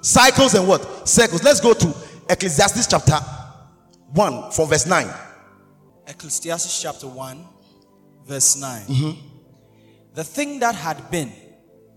[0.00, 1.08] Cycles and what?
[1.08, 1.42] Circles.
[1.44, 1.94] Let's go to
[2.28, 3.16] Ecclesiastes chapter
[4.14, 5.08] 1 from verse 9.
[6.06, 7.46] Ecclesiastes chapter 1,
[8.26, 8.82] verse 9.
[8.82, 9.28] Mm-hmm.
[10.14, 11.32] The thing that had been,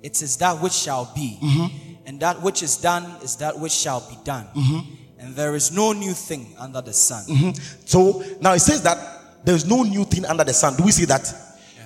[0.03, 1.93] it is that which shall be, mm-hmm.
[2.05, 4.47] and that which is done is that which shall be done.
[4.55, 4.93] Mm-hmm.
[5.17, 7.53] And there is no new thing under the sun.
[7.85, 10.75] So now it says that there is no new thing under the sun.
[10.75, 11.33] Do we see that?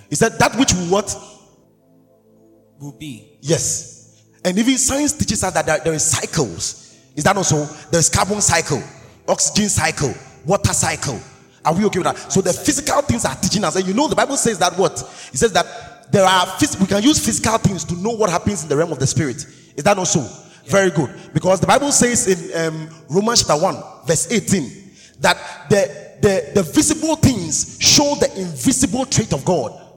[0.10, 1.16] He said that which will what?
[2.80, 3.38] Will be.
[3.42, 3.99] Yes.
[4.44, 6.98] And even science teaches us that there, there is cycles.
[7.16, 7.66] Is that also?
[7.92, 8.82] There's carbon cycle,
[9.28, 10.14] oxygen cycle,
[10.46, 11.20] water cycle.
[11.66, 12.32] Are we okay with that?
[12.32, 13.76] So the physical things are teaching us.
[13.76, 14.94] And you know the Bible says that what?
[15.34, 18.64] It says that there are phys- we can use physical things to know what happens
[18.64, 19.46] in the realm of the spirit.
[19.76, 20.26] Is that also?
[20.66, 21.10] Very good.
[21.34, 24.72] Because the Bible says in um, Romans chapter 1, verse 18,
[25.20, 25.38] that
[25.70, 29.89] the, the, the visible things show the invisible trait of God.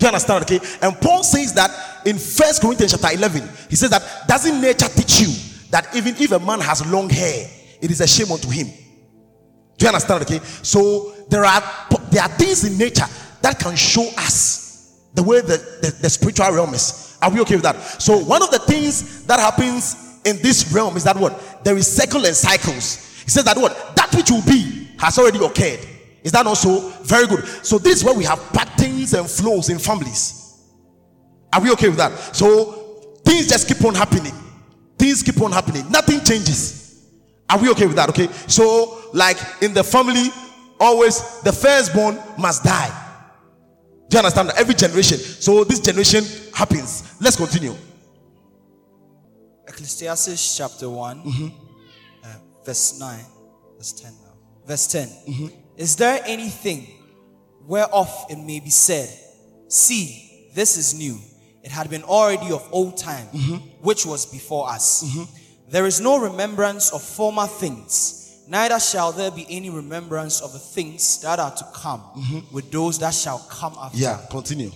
[0.00, 0.44] Do you understand?
[0.44, 0.60] Okay.
[0.80, 5.20] And Paul says that in First Corinthians chapter 11, he says that doesn't nature teach
[5.20, 5.28] you
[5.70, 7.46] that even if a man has long hair,
[7.82, 8.66] it is a shame unto him.
[9.76, 10.22] Do you understand?
[10.22, 10.38] Okay.
[10.62, 11.62] So there are
[12.10, 13.04] there are things in nature
[13.42, 17.18] that can show us the way the, the, the spiritual realm is.
[17.20, 17.76] Are we okay with that?
[18.00, 21.86] So one of the things that happens in this realm is that what there is
[21.86, 23.22] cycle and cycles.
[23.24, 25.86] He says that what that which will be has already occurred.
[26.22, 27.46] Is that also very good?
[27.64, 30.60] So this is where we have patterns and flows in families.
[31.52, 32.12] Are we okay with that?
[32.34, 34.34] So things just keep on happening.
[34.98, 35.90] Things keep on happening.
[35.90, 37.08] Nothing changes.
[37.48, 38.08] Are we okay with that?
[38.10, 38.28] Okay.
[38.46, 40.28] So like in the family,
[40.78, 42.96] always the firstborn must die.
[44.08, 44.50] Do you understand?
[44.50, 44.58] that?
[44.58, 45.18] Every generation.
[45.18, 47.14] So this generation happens.
[47.20, 47.74] Let's continue.
[49.66, 51.22] Ecclesiastes chapter one
[52.24, 53.24] uh, verse 9,
[53.78, 54.32] verse 10 now.
[54.66, 55.08] Verse 10.
[55.80, 56.86] Is there anything
[57.66, 59.08] whereof it may be said,
[59.68, 61.16] See, this is new?
[61.62, 63.56] It had been already of old time, mm-hmm.
[63.82, 65.02] which was before us.
[65.02, 65.70] Mm-hmm.
[65.70, 70.58] There is no remembrance of former things, neither shall there be any remembrance of the
[70.58, 72.54] things that are to come mm-hmm.
[72.54, 73.96] with those that shall come after.
[73.96, 74.72] Yeah, continue.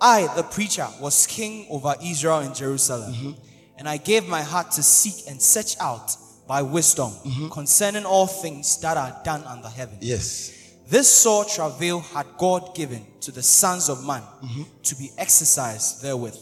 [0.00, 3.36] I, the preacher, was king over Israel and Jerusalem.
[3.76, 6.16] And I gave my heart to seek and search out
[6.48, 7.48] by wisdom mm-hmm.
[7.50, 9.98] concerning all things that are done under heaven.
[10.00, 10.54] Yes.
[10.88, 14.62] This sore travail had God given to the sons of man mm-hmm.
[14.82, 16.36] to be exercised therewith.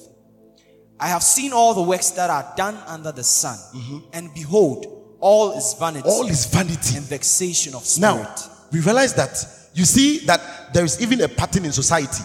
[0.99, 3.99] I have seen all the works that are done under the sun, mm-hmm.
[4.12, 4.87] and behold,
[5.21, 6.97] all is vanity All is vanity.
[6.97, 8.12] and vexation of spirit.
[8.12, 8.37] Now,
[8.71, 12.23] we realize that you see that there is even a pattern in society.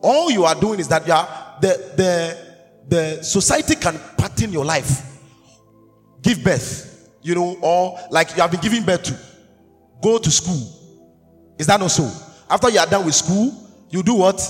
[0.00, 2.38] All you are doing is that you are the the
[2.88, 5.02] the society can pattern your life.
[6.22, 6.93] Give birth,
[7.24, 9.18] you know, or like you have been giving birth to.
[10.02, 10.68] Go to school.
[11.58, 12.04] Is that not so?
[12.48, 13.52] After you are done with school,
[13.90, 14.40] you do what?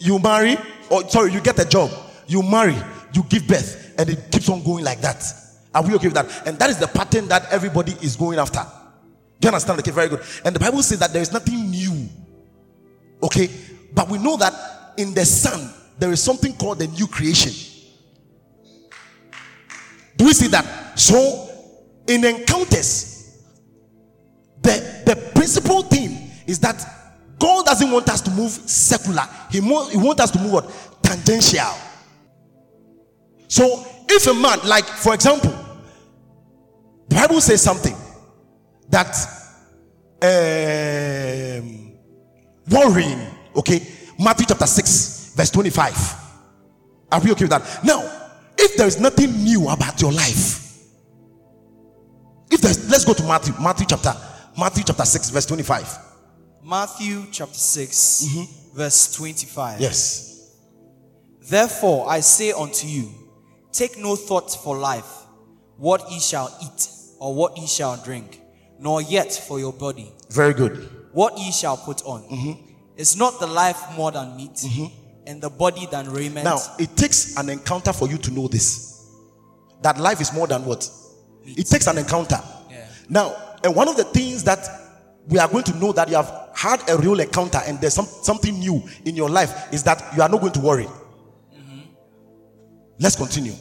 [0.00, 0.58] You marry,
[0.90, 1.90] or sorry, you get a job.
[2.26, 2.76] You marry,
[3.12, 5.22] you give birth, and it keeps on going like that.
[5.72, 6.46] Are we okay with that?
[6.46, 8.66] And that is the pattern that everybody is going after.
[9.40, 9.78] Do you understand?
[9.78, 10.22] Okay, very good.
[10.44, 12.08] And the Bible says that there is nothing new.
[13.22, 13.48] Okay,
[13.94, 14.52] but we know that
[14.96, 17.52] in the Son there is something called the new creation.
[20.16, 20.98] Do we see that?
[20.98, 21.47] So,
[22.08, 23.44] in encounters,
[24.62, 26.84] the the principal thing is that
[27.38, 29.22] God doesn't want us to move secular.
[29.50, 31.72] He, mo- he wants us to move what tangential.
[33.46, 35.54] So, if a man, like for example,
[37.08, 37.96] the Bible says something
[38.88, 39.14] that
[40.20, 41.92] um,
[42.70, 43.86] worrying, okay,
[44.18, 46.14] Matthew chapter 6, verse 25.
[47.12, 47.84] Are we okay with that?
[47.84, 48.02] Now,
[48.58, 50.67] if there is nothing new about your life,
[52.50, 54.14] if there's let's go to Matthew, Matthew chapter,
[54.58, 55.98] Matthew chapter 6, verse 25.
[56.64, 58.76] Matthew chapter 6, mm-hmm.
[58.76, 59.80] verse 25.
[59.80, 60.56] Yes.
[61.48, 63.10] Therefore I say unto you,
[63.72, 65.26] take no thought for life,
[65.76, 66.88] what ye shall eat,
[67.20, 68.40] or what ye shall drink,
[68.78, 70.88] nor yet for your body, Very good.
[71.12, 72.22] what ye shall put on.
[72.22, 72.64] Mm-hmm.
[72.96, 74.86] Is not the life more than meat, mm-hmm.
[75.28, 76.44] and the body than raiment.
[76.44, 79.06] Now, it takes an encounter for you to know this.
[79.82, 80.90] That life is more than what?
[81.56, 82.40] It takes an encounter.
[82.70, 82.86] Yeah.
[83.08, 84.66] Now, and one of the things that
[85.28, 88.06] we are going to know that you have had a real encounter and there's some,
[88.06, 90.84] something new in your life is that you are not going to worry.
[90.86, 91.80] Mm-hmm.
[92.98, 93.52] Let's continue.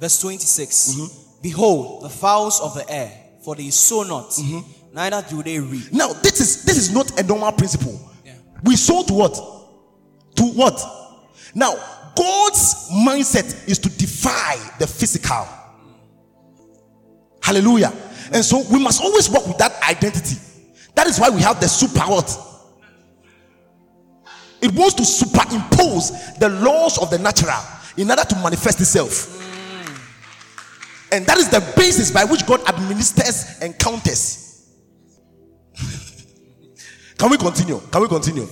[0.00, 1.18] Verse 26 mm-hmm.
[1.42, 3.12] Behold, the fowls of the air,
[3.44, 4.94] for they sow not, mm-hmm.
[4.94, 5.92] neither do they reap.
[5.92, 7.98] Now, this is this is not a normal principle.
[8.24, 8.34] Yeah.
[8.62, 9.34] We sow to what?
[10.36, 10.80] To what?
[11.54, 11.74] Now,
[12.14, 15.46] God's mindset is to defy the physical.
[17.42, 17.92] Hallelujah.
[18.32, 20.36] And so we must always work with that identity.
[20.94, 22.30] That is why we have the super what?
[24.62, 27.60] It wants to superimpose the laws of the natural
[27.96, 29.40] in order to manifest itself.
[31.10, 34.70] And that is the basis by which God administers and encounters.
[37.18, 37.80] Can we continue?
[37.90, 38.46] Can we continue?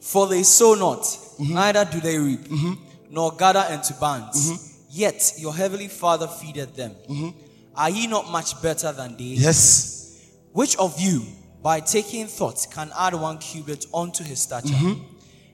[0.00, 1.04] For they sow not,
[1.38, 2.74] neither do they reap, mm-hmm.
[3.10, 4.50] nor gather into barns.
[4.50, 4.67] Mm-hmm.
[4.90, 6.94] Yet your heavenly Father feedeth them.
[7.08, 7.38] Mm-hmm.
[7.76, 9.24] Are ye not much better than they?
[9.24, 10.30] Yes.
[10.52, 11.22] Which of you,
[11.62, 14.68] by taking thought, can add one cubit unto his stature?
[14.68, 15.02] Mm-hmm.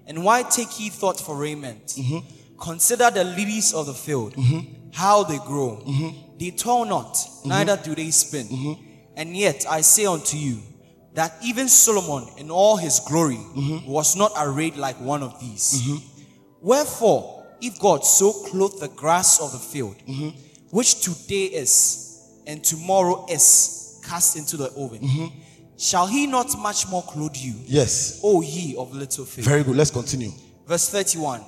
[0.07, 1.87] And why take ye thought for raiment?
[1.87, 2.19] Mm-hmm.
[2.61, 4.35] Consider the lilies of the field,
[4.93, 5.83] how they grow.
[6.39, 8.79] They toil not, neither do they spin.
[9.17, 10.61] And yet I say unto you,
[11.15, 13.41] that even Solomon in all his glory
[13.87, 15.83] was not arrayed like one of these.
[16.61, 20.31] Wherefore, if God so clothe the grass of the field, mm-hmm.
[20.71, 25.39] which today is and tomorrow is cast into the oven, mm-hmm.
[25.79, 28.21] shall he not much more clothe you, Yes.
[28.23, 29.45] O ye of little faith?
[29.45, 29.77] Very good.
[29.77, 30.31] Let's continue.
[30.67, 31.43] Verse 31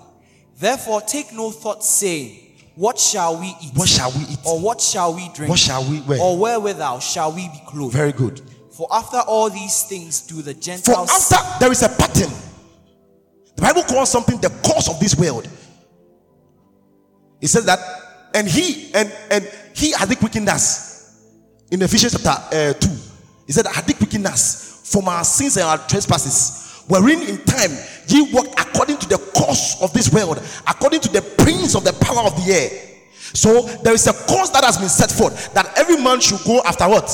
[0.59, 2.39] Therefore, take no thought, saying,
[2.77, 3.73] What shall we eat?
[3.75, 4.39] What shall we eat?
[4.47, 5.51] Or what shall we drink?
[5.51, 6.21] What shall we wear?
[6.21, 7.95] Or wherewithal shall we be clothed?
[7.95, 8.41] Very good.
[8.73, 11.29] For after all these things do the Gentiles.
[11.29, 12.31] For after there is a pattern.
[13.57, 15.49] The Bible calls something the cause of this world.
[17.41, 17.79] It says that,
[18.35, 21.23] and he and and he had quickened us
[21.71, 22.95] in Ephesians chapter uh, two.
[23.47, 27.71] He said, "Had quickened us from our sins and our trespasses, wherein in time
[28.09, 31.93] ye walked according to the course of this world, according to the prince of the
[31.95, 32.71] power of the air."
[33.33, 36.63] So there is a course that has been set forth that every man should go
[36.65, 37.11] after what?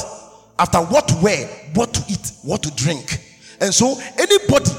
[0.58, 3.18] After what to wear, what to eat, what to drink.
[3.60, 4.70] And so anybody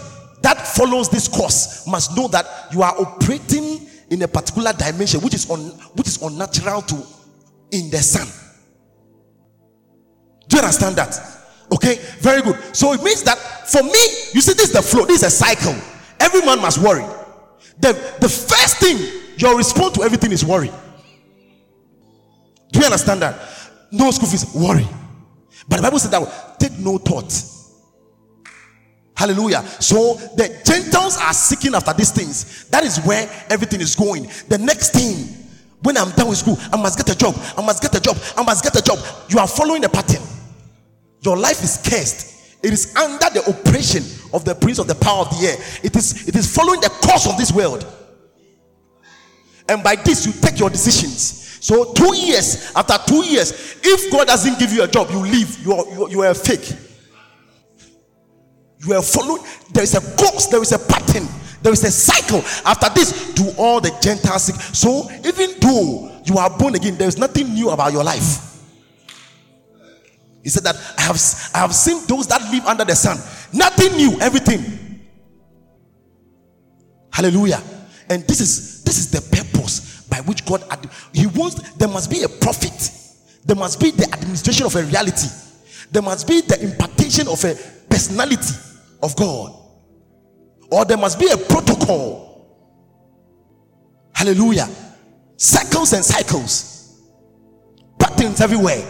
[0.41, 5.34] that follows this course must know that you are operating in a particular dimension which
[5.34, 5.59] is on
[5.97, 6.95] which is unnatural to
[7.72, 8.28] in the sun.
[10.47, 11.20] Do you understand that?
[11.72, 12.55] Okay, very good.
[12.76, 13.38] So it means that
[13.68, 13.99] for me,
[14.34, 15.76] you see, this is the flow, this is a cycle.
[16.20, 17.03] Every man must worry.
[17.80, 18.97] The, the first thing
[19.38, 20.70] your response to everything is worry.
[22.72, 23.36] Do you understand that?
[23.91, 24.88] No school fees, worry.
[25.68, 27.34] But the Bible said that take no thought.
[29.16, 29.64] Hallelujah.
[29.80, 32.66] So the Gentiles are seeking after these things.
[32.70, 34.24] That is where everything is going.
[34.49, 35.28] The next thing,
[35.82, 37.36] when I'm done with school, I must get a job.
[37.57, 38.18] I must get a job.
[38.36, 38.97] I must get a job.
[39.30, 40.24] You are following a pattern.
[41.22, 42.34] Your life is cursed.
[42.64, 44.03] It is under the oppression
[44.34, 45.57] of the prince of the power of the air.
[45.84, 47.86] It is it is following the course of this world.
[49.68, 51.43] And by this, you take your decisions.
[51.61, 55.66] So, two years after two years, if God doesn't give you a job, you leave.
[55.66, 56.74] You are, you are, you are a fake.
[58.86, 59.43] You are following.
[59.71, 60.47] There is a course.
[60.47, 61.27] There is a pattern.
[61.61, 62.39] There is a cycle.
[62.65, 64.53] After this, do all the Gentiles.
[64.77, 68.49] So, even though you are born again, there is nothing new about your life.
[70.43, 71.15] He said that I have
[71.55, 73.17] I have seen those that live under the sun.
[73.53, 74.99] Nothing new, everything.
[77.09, 77.61] Hallelujah.
[78.09, 82.11] And this is this is the purpose by which God ad- He wants there must
[82.11, 82.91] be a prophet.
[83.45, 85.29] There must be the administration of a reality.
[85.91, 87.55] There must be the impartation of a
[87.89, 88.53] personality
[89.03, 89.53] of God.
[90.71, 92.47] Or there must be a protocol.
[94.15, 94.67] Hallelujah.
[95.35, 97.01] Cycles and cycles.
[97.99, 98.83] Patterns everywhere.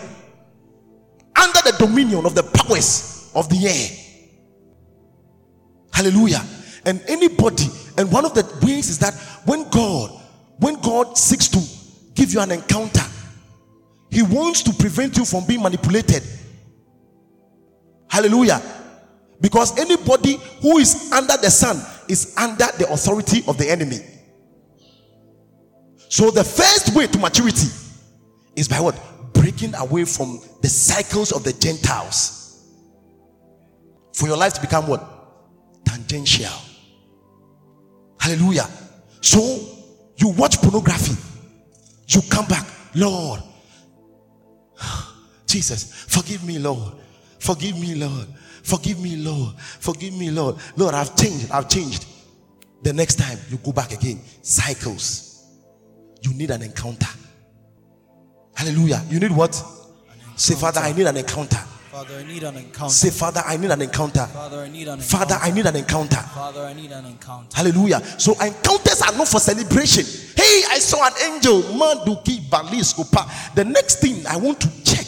[1.36, 3.89] Under the dominion of the powers of the air.
[5.91, 6.43] Hallelujah.
[6.86, 7.66] And anybody,
[7.97, 9.14] and one of the ways is that
[9.45, 10.11] when God,
[10.59, 11.59] when God seeks to
[12.14, 13.03] give you an encounter,
[14.11, 16.24] He wants to prevent you from being manipulated.
[18.09, 18.61] Hallelujah.
[19.42, 24.00] Because anybody who is under the sun is under the authority of the enemy.
[26.10, 27.70] So the first way to maturity
[28.56, 29.00] is by what?
[29.34, 32.44] Breaking away from the cycles of the Gentiles.
[34.14, 35.04] For your life to become what?
[35.86, 36.54] Tangential.
[38.20, 38.70] Hallelujah.
[39.22, 39.40] So
[40.18, 41.16] you watch pornography,
[42.08, 42.66] you come back,
[42.96, 43.42] Lord.
[45.48, 46.94] Jesus, forgive me, Lord.
[47.40, 48.28] Forgive me, Lord.
[48.64, 49.55] Forgive me, Lord.
[49.59, 50.55] Forgive me, Lord.
[50.76, 51.51] Lord, I've changed.
[51.51, 52.05] I've changed.
[52.82, 55.45] The next time you go back again, cycles.
[56.22, 57.07] You need an encounter.
[58.55, 59.03] Hallelujah.
[59.09, 59.61] You need what?
[60.36, 61.57] Say, Father, I need an encounter.
[61.91, 62.93] Father, I need an encounter.
[62.93, 64.26] Say, Father, I need an encounter.
[64.26, 65.05] Father, I need an encounter.
[65.05, 66.16] Father, I need an encounter.
[66.16, 67.55] Father, I need an encounter.
[67.55, 68.01] Hallelujah.
[68.18, 70.03] So encounters are not for celebration.
[70.36, 71.61] Hey, I saw an angel.
[71.61, 73.53] Manduki Baliscopa.
[73.53, 75.05] The next thing I want to check.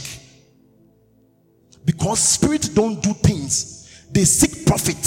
[1.85, 4.97] Because spirits don't do things, they seek profit.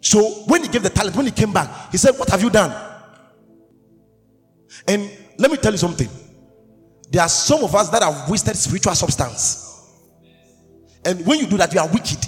[0.00, 2.50] So when he gave the talent, when he came back, he said, What have you
[2.50, 2.72] done?
[4.86, 6.08] And let me tell you something.
[7.10, 9.64] There are some of us that have wasted spiritual substance.
[11.04, 12.26] And when you do that, you are wicked.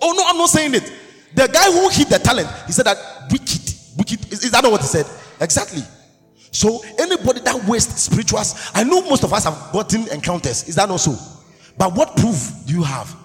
[0.00, 0.92] Oh no, I'm not saying it.
[1.34, 2.98] The guy who hid the talent, he said that
[3.30, 4.32] wicked, wicked.
[4.32, 5.06] Is, is that not what he said?
[5.40, 5.82] Exactly.
[6.52, 10.68] So anybody that wastes spirituals, I know most of us have gotten encounters.
[10.68, 11.16] Is that not so?
[11.78, 13.16] But what proof do you have?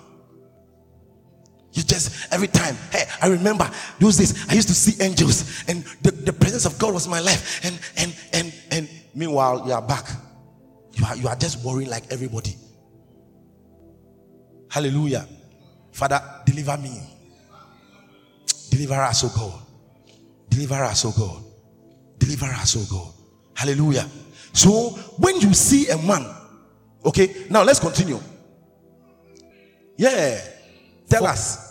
[1.74, 3.70] You just every time, hey, I remember
[4.00, 7.12] those days I used to see angels, and the, the presence of God was in
[7.12, 10.10] my life, and and and and meanwhile you are back.
[10.94, 12.56] You are you are just worrying like everybody.
[14.72, 15.28] Hallelujah.
[15.92, 17.00] Father, deliver me.
[18.72, 19.62] Deliver us, oh God.
[20.50, 21.44] Deliver us, oh God.
[22.18, 23.14] Deliver us, oh God.
[23.58, 24.08] Hallelujah.
[24.54, 26.26] So when you see a man,
[27.04, 28.20] okay, now let's continue.
[29.98, 30.40] Yeah.
[31.10, 31.64] Tell For- us.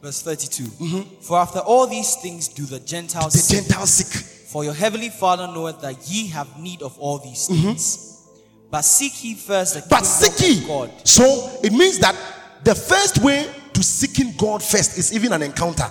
[0.00, 1.04] Verse 32.
[1.20, 3.58] For after all these things do the Gentiles The seek.
[3.66, 4.06] Gentile sick.
[4.48, 7.62] For your heavenly Father knoweth that ye have need of all these Mm-hmm.
[7.66, 8.26] things.
[8.70, 10.62] But seek ye first the But kingdom seek ye.
[10.62, 10.90] of God.
[11.06, 12.16] So it means that
[12.64, 15.90] the first way to seeking God first is even an encounter.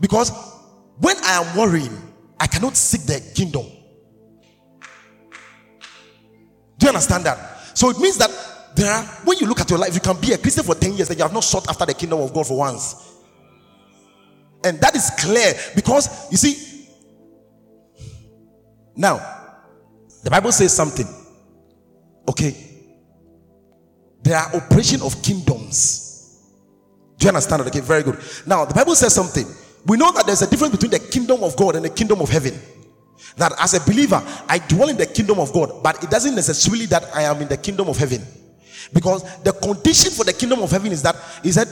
[0.00, 0.30] Because
[0.98, 1.96] when I am worrying,
[2.38, 3.64] I cannot seek the kingdom.
[6.78, 7.76] Do you understand that?
[7.76, 8.30] So it means that
[8.74, 10.94] there are, when you look at your life, you can be a Christian for 10
[10.94, 13.14] years and you have not sought after the kingdom of God for once.
[14.62, 16.88] And that is clear because you see,
[18.94, 19.16] now
[20.22, 21.06] the Bible says something.
[22.28, 22.54] Okay.
[24.22, 26.42] There are operation of kingdoms.
[27.16, 27.68] Do you understand that?
[27.68, 28.18] Okay, very good.
[28.46, 29.46] Now the Bible says something.
[29.86, 32.28] We know that there's a difference between the kingdom of God and the kingdom of
[32.28, 32.60] heaven.
[33.36, 36.86] That as a believer, I dwell in the kingdom of God, but it doesn't necessarily
[36.86, 38.22] that I am in the kingdom of heaven.
[38.92, 41.68] Because the condition for the kingdom of heaven is that he said,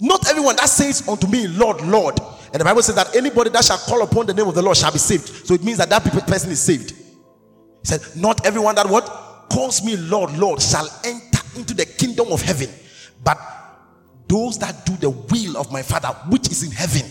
[0.00, 2.18] not everyone that says unto me, Lord, Lord.
[2.52, 4.76] And the Bible says that anybody that shall call upon the name of the Lord
[4.76, 5.46] shall be saved.
[5.46, 6.90] So it means that that person is saved.
[6.90, 9.04] He said, Not everyone that what
[9.48, 12.68] calls me Lord, Lord shall enter into the kingdom of heaven,
[13.22, 13.38] but
[14.28, 17.08] those that do the will of my Father which is in heaven.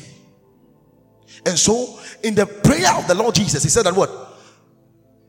[1.45, 4.09] And so, in the prayer of the Lord Jesus, he said that what?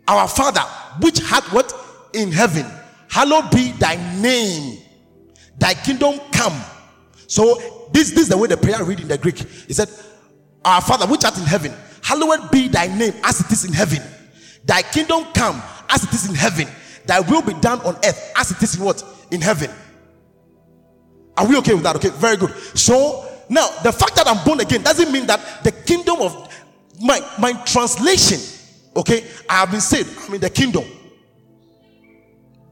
[0.06, 0.60] Our Father,
[1.00, 1.72] which had what?
[2.12, 2.66] In heaven,
[3.08, 4.78] hallowed be thy name,
[5.58, 6.60] thy kingdom come.
[7.26, 9.38] So, this, this is the way the prayer read in the Greek.
[9.38, 9.88] He said,
[10.64, 14.02] Our Father, which art in heaven, hallowed be thy name as it is in heaven.
[14.64, 16.68] Thy kingdom come as it is in heaven.
[17.06, 19.02] Thy will be done on earth as it is in what?
[19.30, 19.70] In heaven.
[21.36, 21.96] Are we okay with that?
[21.96, 22.50] Okay, very good.
[22.76, 26.48] So now the fact that I'm born again doesn't mean that the kingdom of
[26.98, 28.40] my my translation,
[28.96, 30.09] okay, I have been saved.
[30.26, 30.84] I'm in the kingdom.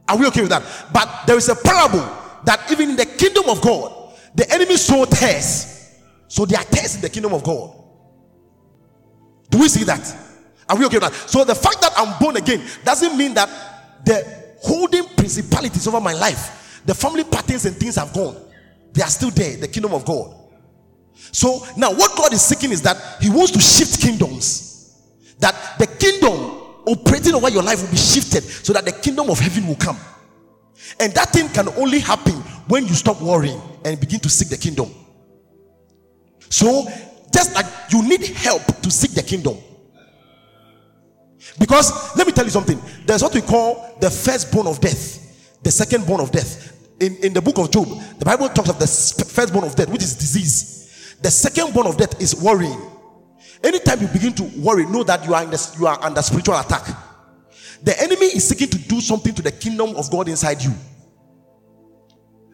[0.09, 0.63] Are we okay with that?
[0.91, 2.01] But there is a parable
[2.45, 5.99] that even in the kingdom of God, the enemy sow tares.
[6.29, 7.77] So they are tares in the kingdom of God.
[9.51, 10.17] Do we see that?
[10.67, 11.29] Are we okay with that?
[11.29, 13.51] So the fact that I'm born again doesn't mean that
[14.07, 18.37] the holding principalities over my life, the family patterns and things have gone.
[18.95, 20.40] They are still there, the kingdom of God.
[21.33, 24.97] So now what God is seeking is that He wants to shift kingdoms.
[25.39, 29.39] That the kingdom operating over your life will be shifted so that the kingdom of
[29.39, 29.97] heaven will come.
[30.99, 32.35] And that thing can only happen
[32.69, 34.91] when you stop worrying and begin to seek the kingdom.
[36.49, 36.87] So,
[37.33, 39.57] just like you need help to seek the kingdom.
[41.59, 42.81] Because let me tell you something.
[43.07, 46.77] There's what we call the firstborn of death, the secondborn of death.
[47.01, 48.87] In, in the book of Job, the Bible talks of the
[49.25, 50.80] firstborn of death, which is disease.
[51.23, 52.81] The secondborn of death is worrying.
[53.63, 56.87] Anytime you begin to worry, know that you are the, you are under spiritual attack.
[57.83, 60.73] The enemy is seeking to do something to the kingdom of God inside you.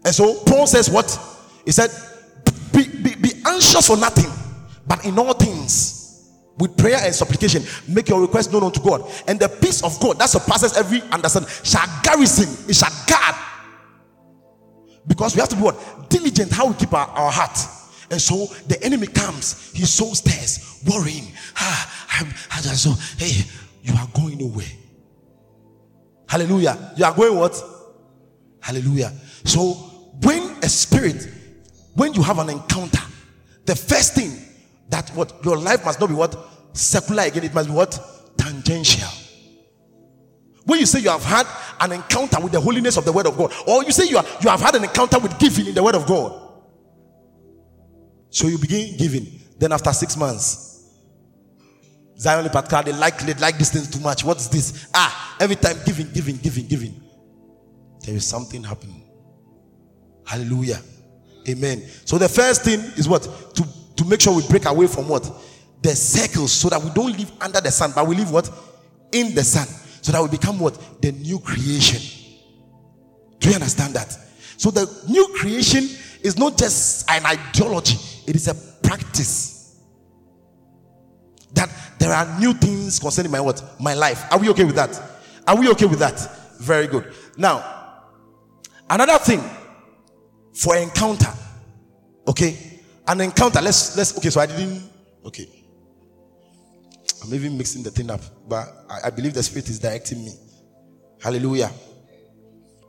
[0.05, 1.19] And so Paul says, What?
[1.65, 1.91] He said,
[2.73, 4.31] Be, be, be anxious for nothing,
[4.87, 9.11] but in all things, with prayer and supplication, make your request known unto God.
[9.29, 13.35] And the peace of God that surpasses every understanding shall garrison, it shall guard.
[15.07, 16.09] Because we have to be what?
[16.09, 17.59] Diligent how we keep our, our heart.
[18.11, 21.33] And so the enemy comes, he sows tares, worrying.
[21.57, 23.43] Ah, I'm, I just so, hey,
[23.83, 24.67] you are going nowhere.
[26.29, 26.93] Hallelujah.
[26.97, 27.63] You are going what?
[28.61, 29.13] Hallelujah.
[29.45, 29.75] So
[30.23, 31.29] when a spirit,
[31.95, 33.03] when you have an encounter,
[33.65, 34.33] the first thing
[34.89, 36.37] that what your life must not be what
[36.73, 37.99] secular again, it must be what
[38.37, 39.09] tangential.
[40.65, 41.47] When you say you have had
[41.81, 44.25] an encounter with the holiness of the word of God, or you say you, are,
[44.43, 46.46] you have had an encounter with giving in the word of God,
[48.37, 49.27] so you begin giving.
[49.59, 50.91] Then after six months,
[52.19, 54.25] Zion Patka, they like they like this thing too much.
[54.25, 54.89] What's this?
[54.93, 57.03] Ah, every time giving, giving, giving, giving.
[58.05, 59.09] There is something happening.
[60.27, 60.83] Hallelujah.
[61.49, 61.83] Amen.
[62.05, 63.23] So the first thing is what?
[63.23, 63.67] To,
[63.97, 65.27] to make sure we break away from what?
[65.81, 68.51] The circles so that we don't live under the sun, but we live what?
[69.13, 69.67] In the sun.
[70.03, 71.01] So that we become what?
[71.01, 72.03] The new creation.
[73.39, 74.15] Do you understand that?
[74.59, 75.89] So the new creation
[76.23, 77.97] is not just an ideology,
[78.27, 78.55] it is a
[78.87, 79.81] practice.
[81.53, 83.63] That there are new things concerning my what?
[83.81, 84.25] My life.
[84.31, 85.01] Are we okay with that?
[85.47, 86.19] Are we okay with that?
[86.61, 87.13] Very good.
[87.37, 88.03] Now,
[88.89, 89.43] another thing
[90.55, 91.33] for encounter.
[92.29, 92.81] Okay?
[93.07, 93.61] An encounter.
[93.63, 94.83] Let's let's okay, so I didn't
[95.25, 95.47] okay.
[97.23, 100.33] I'm even mixing the thing up, but I, I believe the spirit is directing me.
[101.23, 101.71] Hallelujah.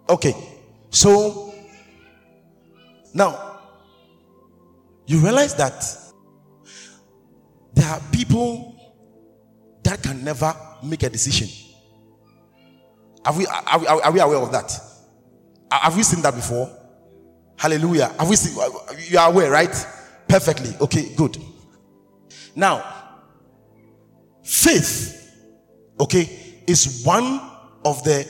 [0.09, 0.35] Okay,
[0.89, 1.53] so
[3.17, 3.59] now
[5.07, 5.83] you realize that
[7.73, 8.75] there are people
[9.83, 10.53] that can never
[10.83, 11.47] make a decision.
[13.25, 14.71] Are we, are, we, are we aware of that?
[15.71, 16.69] Have we seen that before?
[17.57, 18.13] Hallelujah.
[18.19, 18.55] Have we seen?
[19.09, 19.73] You are aware, right?
[20.27, 20.75] Perfectly.
[20.79, 21.37] Okay, good.
[22.55, 22.83] Now,
[24.43, 25.33] faith,
[25.99, 27.41] okay, is one
[27.83, 28.27] of the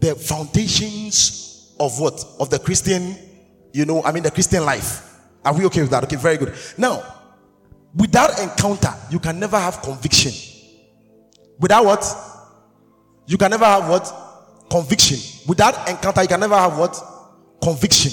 [0.00, 1.45] the foundations
[1.78, 3.16] of what of the Christian,
[3.72, 5.02] you know, I mean the Christian life.
[5.44, 6.04] Are we okay with that?
[6.04, 6.54] Okay, very good.
[6.76, 7.02] Now,
[7.94, 10.32] without encounter, you can never have conviction.
[11.58, 12.04] Without what?
[13.26, 14.12] You can never have what?
[14.70, 15.18] Conviction.
[15.46, 17.00] Without encounter, you can never have what?
[17.62, 18.12] conviction.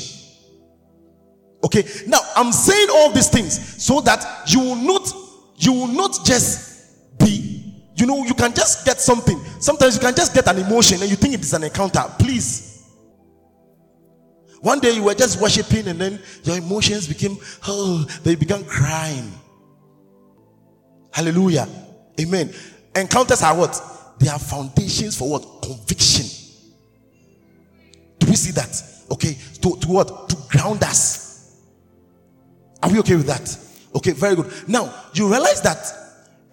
[1.63, 5.13] Okay, now I'm saying all these things so that you will not
[5.57, 9.39] you will not just be you know you can just get something.
[9.59, 12.03] Sometimes you can just get an emotion and you think it is an encounter.
[12.19, 12.72] Please.
[14.63, 17.37] One day you were just worshiping and then your emotions became
[17.67, 19.29] oh they began crying.
[21.11, 21.67] Hallelujah.
[22.17, 22.49] Amen.
[22.95, 23.77] Encounters are what?
[24.19, 25.61] They are foundations for what?
[25.61, 26.25] Conviction.
[28.19, 28.81] Do we see that?
[29.11, 30.29] Okay, to, to what?
[30.29, 31.59] To ground us.
[32.81, 33.57] Are we okay with that?
[33.93, 34.49] Okay, very good.
[34.69, 35.93] Now, you realize that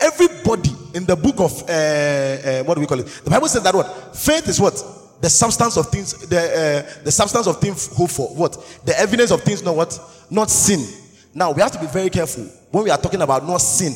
[0.00, 3.06] everybody in the book of, uh, uh, what do we call it?
[3.06, 4.16] The Bible says that what?
[4.16, 4.82] Faith is what?
[5.20, 8.28] The substance of things, the, uh, the substance of things hope for.
[8.28, 8.52] What?
[8.84, 9.98] The evidence of things not what?
[10.30, 10.86] Not sin.
[11.34, 13.92] Now, we have to be very careful when we are talking about not sin.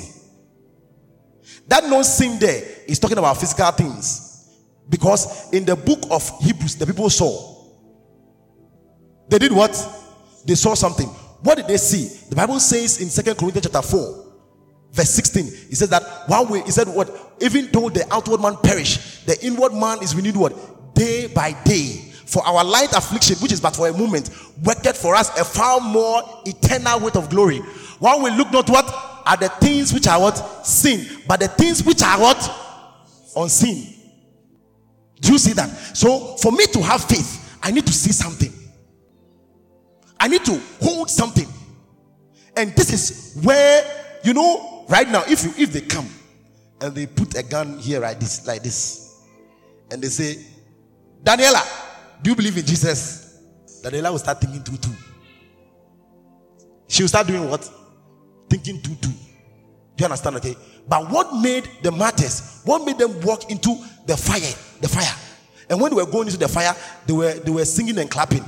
[1.66, 4.30] That no sin there is talking about physical things.
[4.88, 7.54] Because in the book of Hebrews, the people saw
[9.28, 9.72] they did what?
[10.44, 11.06] They saw something.
[11.06, 12.28] What did they see?
[12.28, 14.32] The Bible says in Second Corinthians chapter 4,
[14.92, 17.10] verse 16, he says that one way he said what?
[17.40, 20.52] Even though the outward man perish, the inward man is renewed what?
[20.94, 22.10] Day by day.
[22.26, 24.30] For our light affliction, which is but for a moment,
[24.64, 27.58] worketh for us a far more eternal weight of glory.
[27.98, 28.84] While we look not what?
[29.26, 30.66] Are the things which are what?
[30.66, 32.50] seen, But the things which are what?
[33.36, 33.94] Unseen.
[35.20, 35.68] Do you see that?
[35.96, 38.52] So for me to have faith, I need to see something.
[40.20, 41.46] I need to hold something.
[42.56, 43.84] And this is where,
[44.22, 46.08] you know, right now, if you if they come
[46.80, 49.22] and they put a gun here like this, like this,
[49.90, 50.44] and they say,
[51.24, 51.62] Daniela,
[52.22, 53.40] do you believe in Jesus?
[53.82, 54.94] Daniela will start thinking two two.
[56.86, 57.68] She will start doing what?
[58.50, 59.08] Thinking two two.
[59.08, 60.36] Do you understand?
[60.36, 60.54] Okay.
[60.86, 62.60] But what made the martyrs?
[62.64, 63.74] What made them walk into
[64.06, 64.54] the fire?
[64.80, 65.14] The fire.
[65.70, 68.44] And when they were going into the fire, they were they were singing and clapping.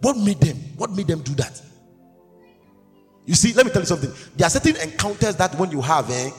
[0.00, 0.56] What made them?
[0.76, 1.62] What made them do that?
[3.24, 4.10] You see, let me tell you something.
[4.36, 6.30] There are certain encounters that when you have, eh,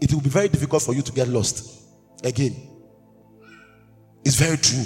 [0.00, 1.82] it will be very difficult for you to get lost
[2.22, 2.73] again.
[4.24, 4.84] It's very true.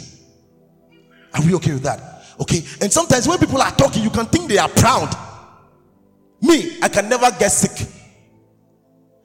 [1.34, 2.24] Are we okay with that?
[2.40, 2.62] Okay.
[2.80, 5.14] And sometimes when people are talking, you can think they are proud.
[6.40, 7.88] Me, I can never get sick.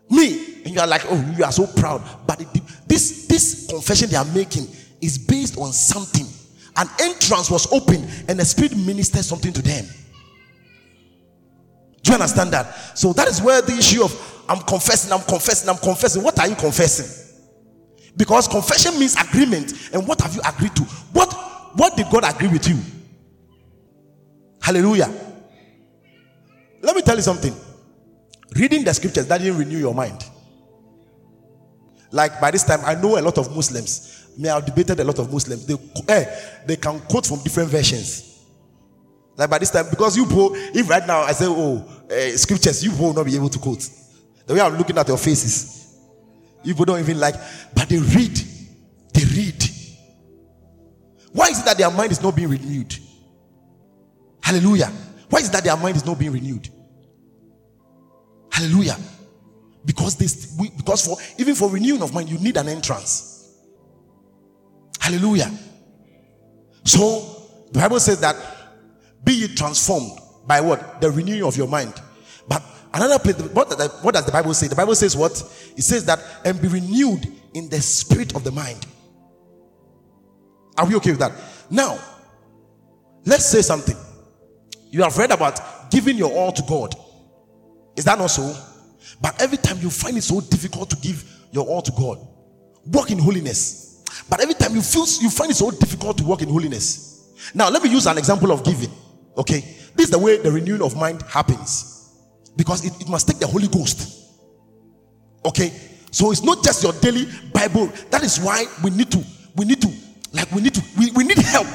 [0.10, 2.02] Me, and you are like, oh, you are so proud.
[2.28, 2.48] But it,
[2.88, 4.68] this this confession they are making
[5.02, 6.28] is based on something
[6.76, 9.86] an entrance was open and the spirit ministered something to them.
[12.02, 12.98] Do you understand that?
[12.98, 16.24] So that is where the issue of I'm confessing, I'm confessing, I'm confessing.
[16.24, 17.23] What are you confessing?
[18.16, 19.90] Because confession means agreement.
[19.94, 20.84] And what have you agreed to?
[21.14, 21.34] What
[21.76, 22.78] what did God agree with you?
[24.62, 25.12] Hallelujah.
[26.82, 27.54] Let me tell you something.
[28.56, 30.24] Reading the scriptures that didn't renew your mind.
[32.12, 35.20] Like by this time, I know a lot of Muslims me, I've debated a lot
[35.20, 35.66] of Muslims.
[35.66, 35.76] They,
[36.08, 36.26] eh,
[36.66, 38.42] they can quote from different versions.
[39.36, 42.84] Like by this time, because you po, if right now I say, oh, uh, scriptures,
[42.84, 43.88] you will not be able to quote.
[44.46, 45.83] The way I'm looking at your faces,
[46.64, 47.36] you don't even like,
[47.76, 48.36] but they read.
[49.14, 49.64] They read.
[51.32, 52.96] Why is it that their mind is not being renewed?
[54.42, 54.92] Hallelujah.
[55.30, 56.70] Why is it that their mind is not being renewed?
[58.52, 58.98] Hallelujah.
[59.86, 63.52] Because this because for even for renewing of mind, you need an entrance.
[65.00, 65.52] Hallelujah.
[66.86, 68.36] So the Bible says that
[69.24, 71.02] be ye transformed by what?
[71.02, 71.94] The renewing of your mind.
[72.94, 73.70] Another place, what,
[74.04, 74.68] what does the Bible say?
[74.68, 75.32] The Bible says what?
[75.76, 78.86] It says that and be renewed in the spirit of the mind.
[80.78, 81.32] Are we okay with that?
[81.72, 81.98] Now,
[83.26, 83.98] let's say something.
[84.92, 86.94] You have read about giving your all to God.
[87.96, 88.56] Is that not so?
[89.20, 92.20] But every time you find it so difficult to give your all to God,
[92.86, 94.04] walk in holiness.
[94.30, 97.34] But every time you feel you find it so difficult to walk in holiness.
[97.56, 98.92] Now, let me use an example of giving.
[99.36, 99.62] Okay,
[99.96, 101.93] this is the way the renewing of mind happens
[102.56, 104.32] because it, it must take the Holy Ghost.
[105.46, 105.74] Okay,
[106.12, 107.88] so it's not just your daily Bible.
[108.10, 109.24] That is why we need to,
[109.56, 109.92] we need to,
[110.32, 111.68] like, we need to, we, we need help.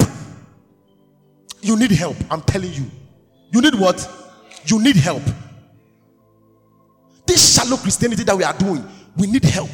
[1.61, 2.85] You need help, I'm telling you.
[3.51, 4.07] You need what?
[4.65, 5.23] You need help.
[7.25, 8.85] This shallow Christianity that we are doing,
[9.17, 9.69] we need help.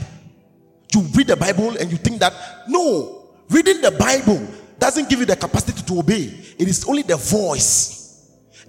[0.93, 2.33] You read the Bible and you think that,
[2.67, 4.45] no, reading the Bible
[4.79, 8.04] doesn't give you the capacity to obey, it is only the voice.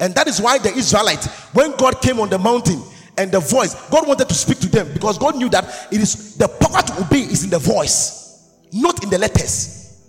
[0.00, 2.82] And that is why the Israelites, when God came on the mountain
[3.16, 6.36] and the voice, God wanted to speak to them because God knew that it is
[6.36, 10.02] the power to obey is in the voice, not in the letters.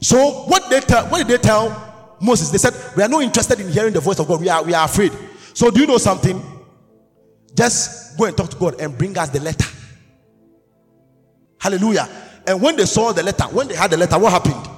[0.00, 2.50] So what they tell, what did they tell Moses?
[2.50, 4.74] They said, We are not interested in hearing the voice of God, we are, we
[4.74, 5.12] are afraid.
[5.54, 6.42] So do you know something?
[7.54, 9.68] Just go and talk to God and bring us the letter.
[11.58, 12.08] Hallelujah.
[12.46, 14.73] And when they saw the letter, when they had the letter, what happened?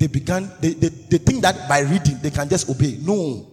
[0.00, 2.98] They began, they, they, they think that by reading they can just obey.
[3.02, 3.46] No.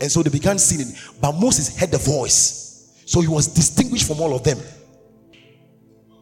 [0.00, 0.94] And so they began sinning.
[1.20, 3.04] But Moses heard the voice.
[3.04, 4.58] So he was distinguished from all of them.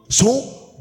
[0.09, 0.27] So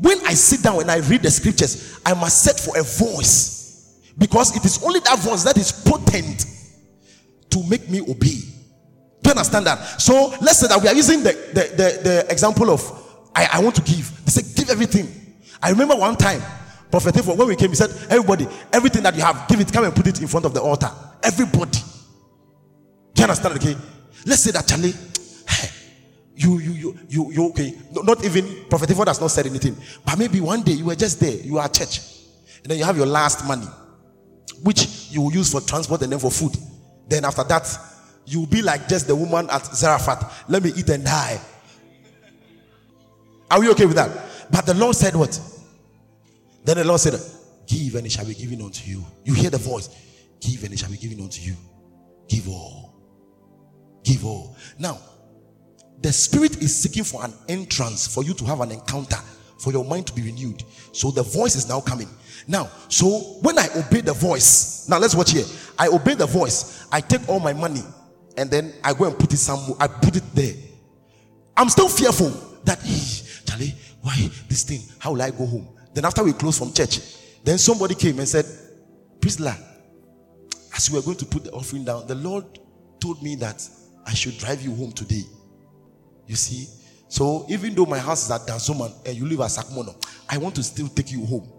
[0.00, 4.02] when I sit down and I read the scriptures, I must set for a voice.
[4.18, 6.44] Because it is only that voice that is potent
[7.50, 8.40] to make me obey.
[9.22, 10.00] Do you understand that?
[10.00, 12.82] So let's say that we are using the, the, the, the example of
[13.32, 14.24] I, I want to give.
[14.24, 15.06] They say, give everything.
[15.62, 16.42] I remember one time,
[16.90, 19.84] Prophet Ifo, when we came, he said, Everybody, everything that you have, give it, come
[19.84, 20.90] and put it in front of the altar.
[21.22, 21.78] Everybody.
[23.14, 23.56] Do you understand?
[23.56, 23.76] Okay.
[24.24, 24.94] Let's say that Charlie,
[26.36, 27.74] you, you, you, you, you, okay.
[27.92, 31.18] Not even Prophet Ifo has not said anything, but maybe one day you were just
[31.20, 32.00] there, you are at church,
[32.62, 33.66] and then you have your last money,
[34.62, 36.52] which you will use for transport and then for food.
[37.08, 37.66] Then after that,
[38.26, 40.44] you'll be like just the woman at Zarephath.
[40.48, 41.40] Let me eat and die.
[43.50, 44.10] Are we okay with that?
[44.50, 45.40] But the Lord said what?
[46.66, 47.14] Then the Lord said,
[47.66, 49.04] Give and it shall be given unto you.
[49.24, 49.88] You hear the voice.
[50.40, 51.54] Give and it shall be given unto you.
[52.28, 52.92] Give all.
[54.02, 54.56] Give all.
[54.76, 54.98] Now,
[56.02, 59.16] the Spirit is seeking for an entrance for you to have an encounter,
[59.58, 60.64] for your mind to be renewed.
[60.90, 62.08] So the voice is now coming.
[62.48, 63.06] Now, so
[63.42, 65.44] when I obey the voice, now let's watch here.
[65.78, 66.86] I obey the voice.
[66.90, 67.82] I take all my money
[68.36, 69.76] and then I go and put it somewhere.
[69.78, 70.54] I put it there.
[71.56, 72.30] I'm still fearful
[72.64, 72.80] that,
[73.46, 74.16] Charlie, why
[74.48, 74.82] this thing?
[74.98, 75.75] How will I go home?
[75.96, 77.00] Then after we closed from church,
[77.42, 78.44] then somebody came and said,
[79.18, 79.56] Priscilla,
[80.76, 82.44] as we were going to put the offering down, the Lord
[83.00, 83.66] told me that
[84.04, 85.22] I should drive you home today.
[86.26, 86.68] You see?
[87.08, 89.96] So even though my house is at Dansoman and eh, you live at Sakumono,
[90.28, 91.50] I want to still take you home.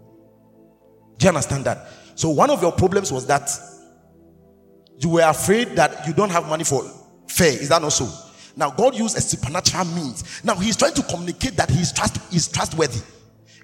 [1.16, 1.88] Do you understand that?
[2.14, 3.50] So one of your problems was that
[4.98, 6.84] you were afraid that you don't have money for
[7.26, 7.60] fare.
[7.60, 8.08] Is that not so?
[8.54, 10.44] Now God used a supernatural means.
[10.44, 13.00] Now He's trying to communicate that He's trust is trustworthy,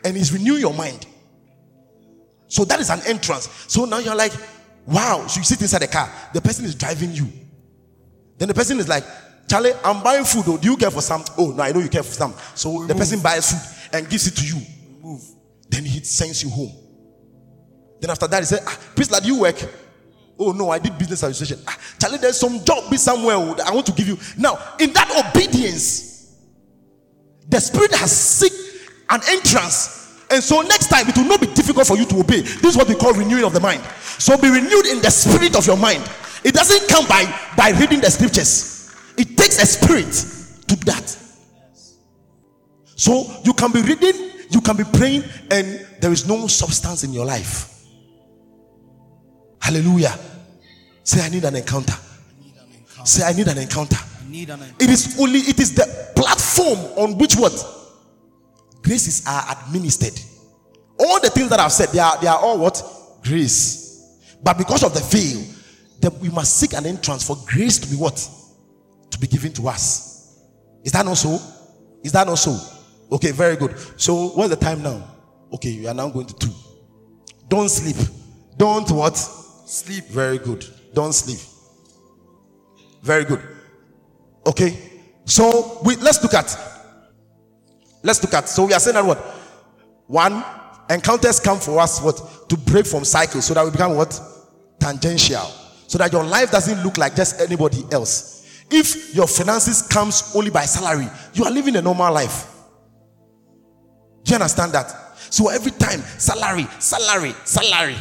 [0.05, 1.07] and He's renewing your mind.
[2.49, 3.49] So that is an entrance.
[3.69, 4.33] So now you're like,
[4.87, 5.27] wow.
[5.27, 6.11] So you sit inside the car.
[6.33, 7.29] The person is driving you.
[8.39, 9.05] Then the person is like,
[9.49, 10.45] Charlie, I'm buying food.
[10.45, 10.57] Though.
[10.57, 11.25] Do you care for some?
[11.37, 12.35] Oh no, I know you care for some.
[12.55, 14.61] So the person buys food and gives it to you.
[15.03, 15.23] Move.
[15.69, 16.73] Then he sends you home.
[18.01, 19.57] Then after that, he said, ah, please, lad, you work.
[20.39, 21.63] Oh no, I did business administration.
[21.67, 24.19] Ah, Charlie, there's some job be somewhere oh, I want to give you.
[24.37, 26.35] Now, in that obedience,
[27.49, 28.53] the spirit has seek
[29.11, 30.25] an entrance.
[30.31, 32.41] And so next time it will not be difficult for you to obey.
[32.41, 33.83] This is what we call renewing of the mind.
[34.19, 36.03] So be renewed in the spirit of your mind.
[36.45, 37.25] It doesn't come by
[37.57, 38.95] by reading the scriptures.
[39.17, 40.13] It takes a spirit
[40.69, 41.17] to do that.
[42.97, 47.13] So you can be reading, you can be praying, and there is no substance in
[47.13, 47.85] your life.
[49.61, 50.17] Hallelujah.
[51.03, 51.95] Say, I need an encounter.
[53.05, 53.97] Say, I need an encounter.
[54.29, 57.53] Need an It is only, it is the platform on which what?
[58.85, 60.21] Graces are administered.
[61.01, 62.83] All the things that I've said, they are, they are all what?
[63.23, 64.39] Grace.
[64.43, 65.43] But because of the veil,
[66.01, 68.17] then we must seek an entrance for grace to be what?
[69.11, 70.39] To be given to us.
[70.85, 71.41] Is that not so?
[72.03, 72.59] Is that not so?
[73.11, 73.75] Okay, very good.
[73.99, 75.03] So what's the time now?
[75.55, 76.53] Okay, you are now going to two.
[77.49, 77.97] Don't sleep.
[78.59, 79.17] Don't what?
[79.17, 80.05] Sleep.
[80.07, 80.67] Very good.
[80.93, 81.39] Don't sleep.
[83.03, 83.41] Very good.
[84.47, 84.77] Okay.
[85.25, 86.55] So we let's look at
[88.05, 89.19] let's look at so we are saying that what?
[90.07, 90.45] One
[90.89, 92.49] encounters come for us what?
[92.51, 94.21] To break from cycles so that we become what?
[94.79, 95.51] Tangential.
[95.89, 98.65] So that your life doesn't look like just anybody else.
[98.71, 102.47] If your finances comes only by salary you are living a normal life.
[104.23, 104.91] Do you understand that?
[105.31, 107.97] So every time salary salary salary.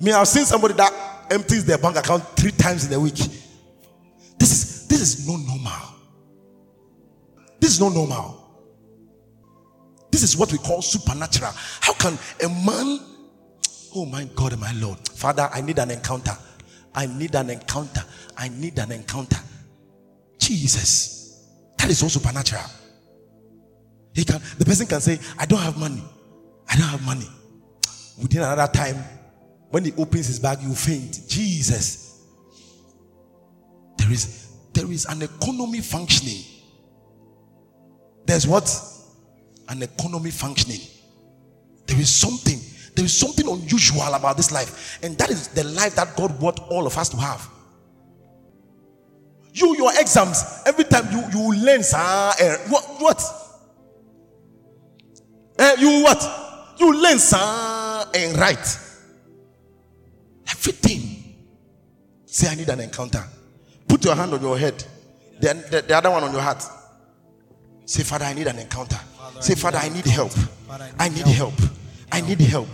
[0.00, 0.92] Me i've seen somebody that
[1.30, 3.16] empties their bank account three times in a week.
[4.38, 5.88] This is this is not normal.
[7.60, 8.41] This is not normal
[10.12, 11.50] this is what we call supernatural.
[11.80, 13.00] How can a man,
[13.96, 16.36] oh my God my Lord, Father, I need an encounter.
[16.94, 18.04] I need an encounter.
[18.36, 19.38] I need an encounter.
[20.38, 21.48] Jesus,
[21.78, 22.62] that is also supernatural.
[24.14, 26.04] He can, the person can say, I don't have money.
[26.68, 27.28] I don't have money.
[28.20, 28.96] Within another time,
[29.70, 31.22] when he opens his bag, you faint.
[31.26, 32.20] Jesus.
[33.96, 36.44] There is there is an economy functioning.
[38.26, 38.91] There's what?
[39.68, 40.80] An economy functioning.
[41.86, 42.60] There is something,
[42.94, 46.60] there is something unusual about this life, and that is the life that God want
[46.70, 47.48] all of us to have.
[49.54, 53.22] You, your exams, every time you you learn, sir, eh, what what?
[55.58, 56.74] Eh, you what?
[56.78, 58.78] You learn, sir, and write
[60.48, 61.36] everything.
[62.24, 63.22] Say, I need an encounter.
[63.86, 64.82] Put your hand on your head,
[65.38, 66.64] then the, the other one on your heart.
[67.84, 68.98] Say, Father, I need an encounter.
[69.42, 70.30] Say, Father, I need help.
[71.00, 71.54] I need help.
[72.12, 72.68] I need help.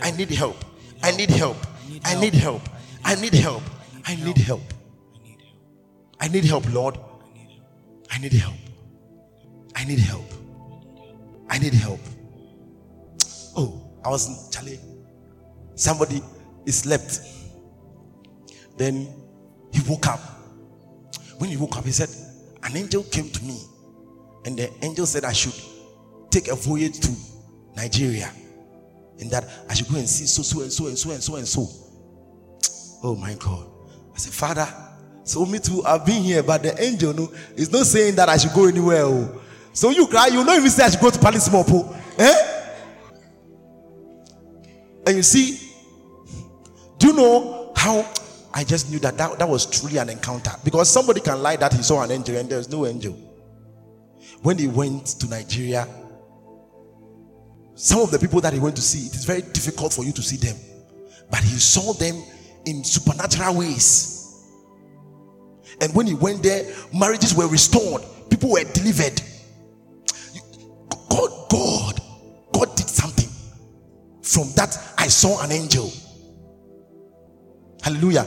[0.00, 0.56] I need help.
[1.02, 1.58] I need help.
[2.02, 2.62] I need help.
[3.04, 3.62] I need help.
[4.06, 4.62] I need help.
[6.18, 6.98] I need help, Lord.
[8.10, 8.54] I need help.
[9.76, 10.24] I need help.
[11.50, 12.00] I need help.
[13.54, 14.80] Oh, I was Charlie.
[15.74, 16.22] Somebody
[16.68, 17.20] slept.
[18.78, 19.08] Then
[19.72, 20.20] he woke up.
[21.36, 22.08] When he woke up, he said,
[22.62, 23.60] An angel came to me,
[24.46, 25.52] and the angel said I should
[26.34, 27.12] take a voyage to
[27.76, 28.28] Nigeria
[29.20, 31.36] and that I should go and see so, so, and so, and so, and so,
[31.36, 31.68] and so.
[33.04, 33.70] Oh my God.
[34.12, 34.66] I said, Father,
[35.22, 38.36] so me too, I've been here, but the angel no, is not saying that I
[38.36, 39.02] should go anywhere.
[39.04, 39.40] Oh.
[39.72, 41.96] So you cry, you know, even say I should go to Palace Mopo.
[42.18, 42.50] Eh?
[45.06, 45.60] And you see,
[46.98, 48.10] do you know how
[48.52, 50.52] I just knew that, that that was truly an encounter?
[50.64, 53.12] Because somebody can lie that he saw an angel and there's no angel.
[54.42, 55.86] When he went to Nigeria,
[57.74, 60.12] some of the people that he went to see, it is very difficult for you
[60.12, 60.56] to see them.
[61.30, 62.22] But he saw them
[62.66, 64.20] in supernatural ways.
[65.80, 69.20] And when he went there, marriages were restored, people were delivered.
[71.08, 72.00] God, God,
[72.52, 73.28] God did something.
[74.22, 75.92] From that, I saw an angel.
[77.82, 78.26] Hallelujah.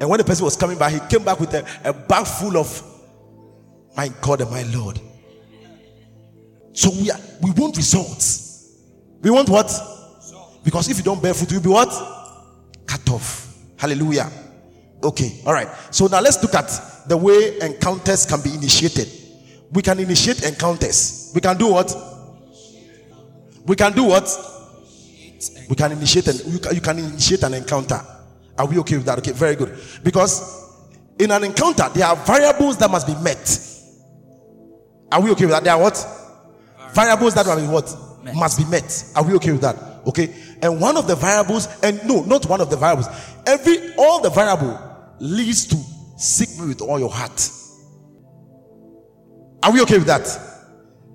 [0.00, 2.56] And when the person was coming back, he came back with a, a bag full
[2.56, 2.82] of
[3.96, 5.00] my God and my Lord.
[6.72, 8.47] So we are, we want results.
[9.22, 9.70] We want what?
[10.64, 11.88] Because if you don't bear fruit, you'll be what?
[12.86, 13.56] Cut off.
[13.76, 14.30] Hallelujah.
[15.02, 15.68] Okay, all right.
[15.90, 16.68] So now let's look at
[17.06, 19.08] the way encounters can be initiated.
[19.72, 21.32] We can initiate encounters.
[21.34, 21.94] We can do what?
[23.64, 24.28] We can do what?
[25.68, 28.00] We can initiate an you can, you can initiate an encounter.
[28.56, 29.18] Are we okay with that?
[29.18, 29.78] Okay, very good.
[30.02, 30.66] Because
[31.18, 33.60] in an encounter, there are variables that must be met.
[35.12, 35.64] Are we okay with that?
[35.64, 35.96] There are what?
[36.92, 38.07] Variables that must be what?
[38.22, 38.34] Met.
[38.34, 39.12] must be met.
[39.16, 39.76] Are we okay with that?
[40.06, 40.34] Okay.
[40.62, 43.08] And one of the variables, and no, not one of the variables.
[43.46, 44.78] Every all the variable
[45.20, 45.76] leads to
[46.16, 47.50] seek me with all your heart.
[49.62, 50.26] Are we okay with that?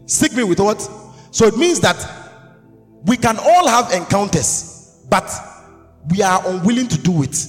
[0.06, 0.82] Seek me with what?
[1.32, 1.97] So it means that
[3.06, 5.30] we can all have encounters, but
[6.10, 7.47] we are unwilling to do it.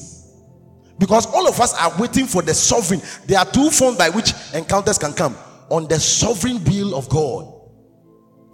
[0.99, 3.03] Because all of us are waiting for the sovereign.
[3.27, 5.37] There are two forms by which encounters can come
[5.69, 7.54] on the sovereign will of God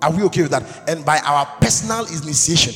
[0.03, 0.89] are we okay with that?
[0.89, 2.75] And by our personal initiation.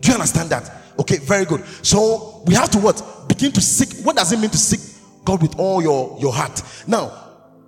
[0.00, 0.70] Do you understand that?
[0.98, 1.64] Okay, very good.
[1.82, 3.02] So we have to what?
[3.28, 4.04] Begin to seek.
[4.04, 4.80] What does it mean to seek
[5.24, 6.62] God with all your, your heart?
[6.86, 7.12] Now,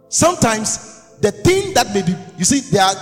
[0.09, 2.95] sometimes the thing that may be, you see, there are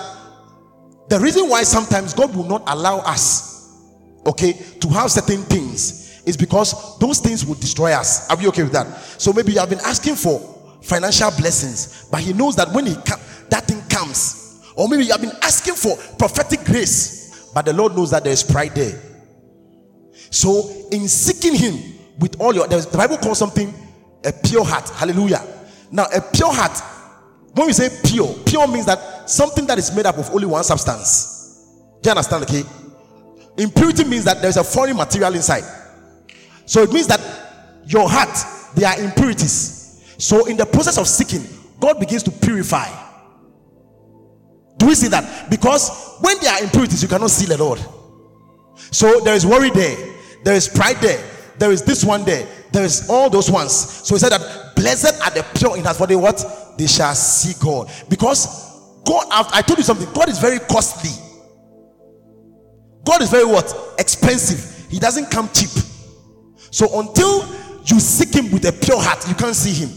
[1.08, 3.76] the reason why sometimes God will not allow us,
[4.26, 8.30] okay, to have certain things is because those things will destroy us.
[8.30, 8.86] Are we okay with that?
[9.18, 10.38] So maybe you have been asking for
[10.82, 14.60] financial blessings, but He knows that when He comes, that thing comes.
[14.74, 18.32] Or maybe you have been asking for prophetic grace, but the Lord knows that there
[18.32, 18.98] is pride there.
[20.30, 21.78] So, in seeking Him
[22.18, 23.72] with all your the Bible calls something
[24.24, 24.88] a pure heart.
[24.90, 25.42] Hallelujah.
[25.90, 26.78] Now, a pure heart,
[27.54, 30.64] when we say pure, pure means that something that is made up of only one
[30.64, 31.66] substance.
[32.00, 32.44] Do you understand?
[32.44, 32.62] Okay.
[33.58, 35.64] Impurity means that there's a foreign material inside.
[36.64, 37.20] So it means that
[37.84, 38.34] your heart,
[38.74, 40.02] there are impurities.
[40.16, 41.44] So in the process of seeking,
[41.78, 42.88] God begins to purify.
[44.82, 45.48] Do we see that?
[45.48, 47.78] Because when there are impurities, you cannot see the Lord.
[48.90, 49.96] So there is worry there,
[50.42, 51.22] there is pride there,
[51.56, 53.72] there is this one there, there is all those ones.
[53.72, 56.74] So he said that blessed are the pure in heart, for they what?
[56.76, 57.92] They shall see God.
[58.08, 61.12] Because God, I told you something, God is very costly.
[63.04, 63.72] God is very what?
[64.00, 64.90] Expensive.
[64.90, 65.70] He doesn't come cheap.
[66.72, 67.46] So until
[67.84, 69.90] you seek him with a pure heart, you can't see him.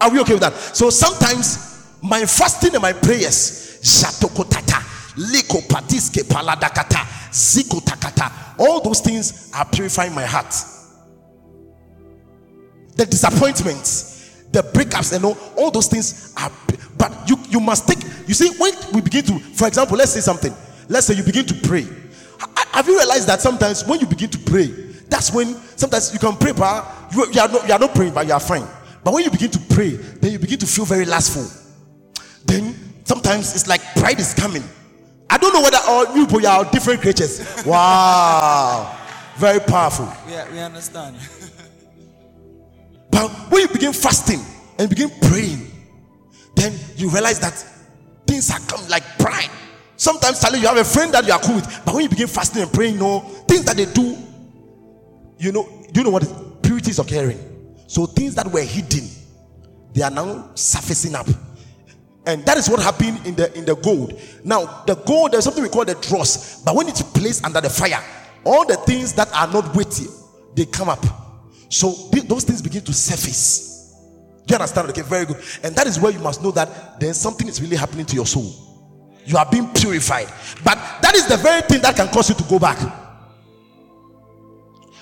[0.00, 0.54] Are we okay with that?
[0.54, 1.75] So sometimes
[2.06, 4.80] my fasting and my prayers, Shatokotata,
[5.16, 10.54] Liko Patiske Paladakata, Ziko Takata, all those things are purifying my heart.
[12.96, 16.50] The disappointments, the breakups, and all, all those things are.
[16.96, 20.20] But you, you must take, you see, when we begin to, for example, let's say
[20.20, 20.54] something.
[20.88, 21.86] Let's say you begin to pray.
[22.72, 24.66] Have you realized that sometimes when you begin to pray,
[25.08, 28.14] that's when sometimes you can pray, but you, you, are not, you are not praying,
[28.14, 28.66] but you are fine.
[29.04, 31.65] But when you begin to pray, then you begin to feel very lustful.
[32.46, 32.74] Then
[33.04, 34.64] sometimes it's like pride is coming.
[35.28, 37.64] I don't know whether all you people are different creatures.
[37.66, 38.96] Wow,
[39.36, 40.08] very powerful.
[40.28, 41.16] Yeah, we understand.
[43.10, 44.40] but when you begin fasting
[44.78, 45.70] and begin praying,
[46.54, 47.52] then you realize that
[48.26, 49.50] things are come like pride.
[49.96, 52.28] Sometimes, Charlie, you have a friend that you are cool with, but when you begin
[52.28, 54.16] fasting and praying, you know, things that they do,
[55.38, 56.32] you know, do you know what is,
[56.62, 57.40] purity is occurring?
[57.86, 59.08] So things that were hidden,
[59.92, 61.26] they are now surfacing up.
[62.26, 64.20] And that is what happened in the in the gold.
[64.44, 67.70] Now, the gold, there's something we call the dross, but when it's placed under the
[67.70, 68.02] fire,
[68.44, 70.06] all the things that are not weighty,
[70.54, 71.04] they come up.
[71.68, 73.94] So th- those things begin to surface.
[74.46, 74.88] Do you understand?
[74.90, 75.42] Okay, very good.
[75.62, 78.26] And that is where you must know that then something is really happening to your
[78.26, 78.52] soul.
[79.24, 80.28] You are being purified.
[80.64, 82.78] But that is the very thing that can cause you to go back.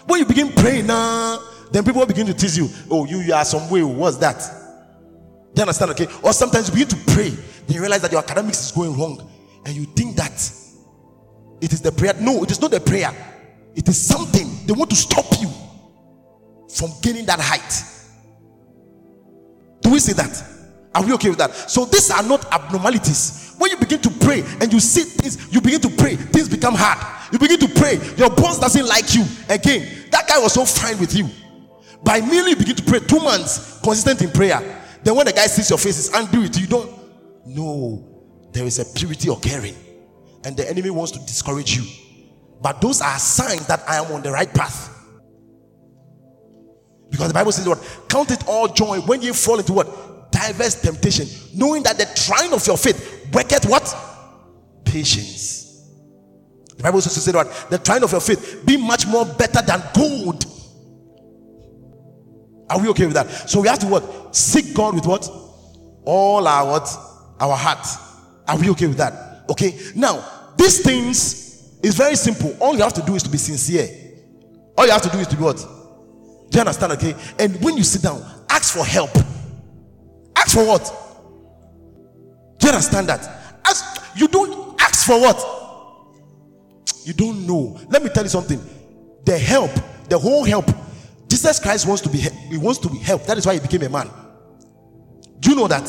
[0.07, 2.68] When you begin praying now, then people begin to tease you.
[2.91, 3.83] Oh, you, you are some way.
[3.83, 4.64] What's that?
[5.55, 5.93] Do you understand?
[5.93, 6.09] Okay.
[6.23, 9.31] Or sometimes you begin to pray, then you realize that your academics is going wrong,
[9.65, 10.33] and you think that
[11.61, 12.15] it is the prayer.
[12.21, 13.13] No, it is not the prayer.
[13.75, 15.49] It is something they want to stop you
[16.69, 17.85] from gaining that height.
[19.81, 20.43] Do we see that?
[20.95, 21.55] Are we okay with that?
[21.71, 23.55] So these are not abnormalities.
[23.59, 26.75] When you begin to pray and you see things, you begin to pray, things become
[26.75, 26.99] hard.
[27.33, 29.25] You begin to pray, your boss doesn't like you.
[29.49, 31.29] Again, that guy was so fine with you.
[32.03, 34.83] By merely begin to pray two months, consistent in prayer.
[35.05, 36.63] Then when the guy sees your face, is angry with you.
[36.63, 38.15] You don't know
[38.53, 39.77] there is a purity occurring,
[40.45, 41.85] and the enemy wants to discourage you.
[42.63, 44.91] But those are signs that I am on the right path.
[47.11, 50.33] Because the Bible says, What count it all joy when you fall into what?
[50.33, 53.95] Diverse temptation, knowing that the trying of your faith worketh what?
[54.85, 55.65] Patience.
[56.77, 57.71] The Bible says what?
[57.71, 60.45] The trying of your faith be much more better than gold.
[62.75, 63.31] Are we okay with that?
[63.49, 64.35] So we have to what?
[64.35, 65.31] Seek God with what?
[66.05, 66.89] All our what?
[67.39, 67.87] Our heart.
[68.49, 69.45] Are we okay with that?
[69.49, 69.79] Okay.
[69.95, 72.57] Now, these things is very simple.
[72.59, 73.89] All you have to do is to be sincere.
[74.77, 75.59] All you have to do is to be what?
[75.59, 76.95] Do you understand?
[76.95, 77.14] Okay.
[77.39, 78.20] And when you sit down,
[78.51, 79.11] ask for help.
[80.35, 80.93] Ask for what?
[82.59, 83.61] Do you understand that?
[83.64, 84.03] Ask.
[84.16, 85.39] You don't ask for what?
[87.05, 87.79] You don't know.
[87.89, 88.61] Let me tell you something.
[89.25, 89.70] The help,
[90.09, 90.68] the whole help
[91.45, 93.26] Jesus Christ wants to be he wants to be helped.
[93.26, 94.09] That is why he became a man.
[95.40, 95.86] Do you know that?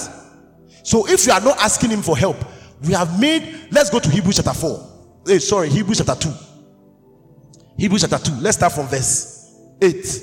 [0.84, 2.36] So if you are not asking him for help,
[2.86, 5.24] we have made let's go to Hebrews chapter 4.
[5.26, 6.34] Hey, sorry, Hebrews chapter 2.
[7.78, 8.42] Hebrews chapter 2.
[8.42, 10.22] Let's start from verse 8.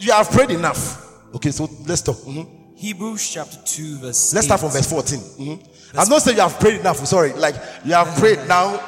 [0.00, 1.04] You have prayed enough.
[1.36, 2.16] Okay, so let's talk.
[2.16, 2.74] Mm-hmm.
[2.74, 4.48] Hebrews chapter 2, verse Let's 8.
[4.48, 5.18] start from verse 14.
[5.18, 5.98] Mm-hmm.
[5.98, 6.96] I'm not saying you have prayed enough.
[7.06, 8.80] Sorry, like you have prayed now.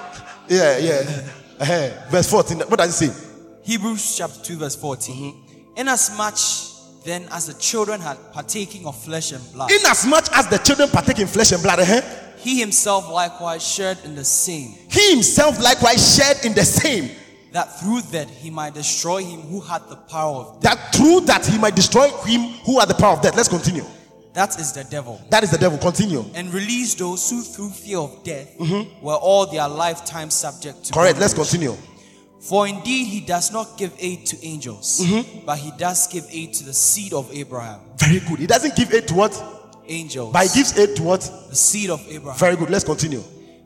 [0.48, 1.22] Yeah, yeah.
[1.60, 1.90] Uh-huh.
[2.10, 2.60] Verse 14.
[2.60, 3.29] What does it say?
[3.62, 5.14] Hebrews chapter 2, verse 14.
[5.14, 5.76] Mm-hmm.
[5.76, 6.38] Inasmuch
[7.04, 11.18] then as the children had partaking of flesh and blood, Inasmuch as the children partake
[11.18, 12.02] in flesh and blood, uh-huh,
[12.36, 17.10] he himself likewise shared in the same, he himself likewise shared in the same,
[17.52, 20.74] that through that he might destroy him who had the power of death.
[20.74, 23.34] that through that he might destroy him who had the power of death.
[23.34, 23.84] Let's continue.
[24.32, 25.20] That is the devil.
[25.30, 25.76] That is the devil.
[25.76, 26.24] Continue.
[26.34, 28.54] And release those who through fear of death
[29.02, 31.00] were all their lifetime subject to Mm-hmm.
[31.00, 31.18] Correct.
[31.18, 31.76] Let's continue.
[32.40, 35.44] For indeed he does not give aid to angels, Mm-hmm.
[35.44, 37.80] but he does give aid to the seed of Abraham.
[37.98, 38.38] Very good.
[38.38, 39.44] He doesn't give aid to what?
[39.86, 40.32] Angels.
[40.32, 41.20] But he gives aid to what?
[41.50, 42.38] the seed of Abraham.
[42.38, 42.70] Very good.
[42.70, 43.22] Let's continue.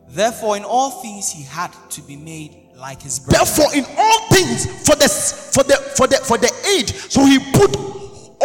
[0.08, 3.44] Therefore, in all things he had to be made like his brother.
[3.44, 7.38] Therefore, in all things, for the for the for the for the age, so he
[7.52, 7.76] put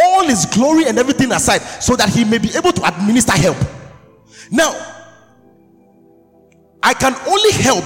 [0.02, 3.56] all his glory and everything aside, so that he may be able to administer help.
[4.50, 4.72] Now,
[6.82, 7.84] I can only help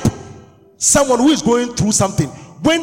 [0.85, 2.28] someone who is going through something
[2.62, 2.82] when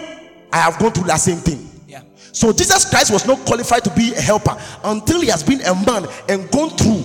[0.52, 1.70] I have gone through that same thing.
[1.88, 2.02] Yeah.
[2.32, 5.76] So Jesus Christ was not qualified to be a helper until he has been a
[5.86, 7.04] man and gone through.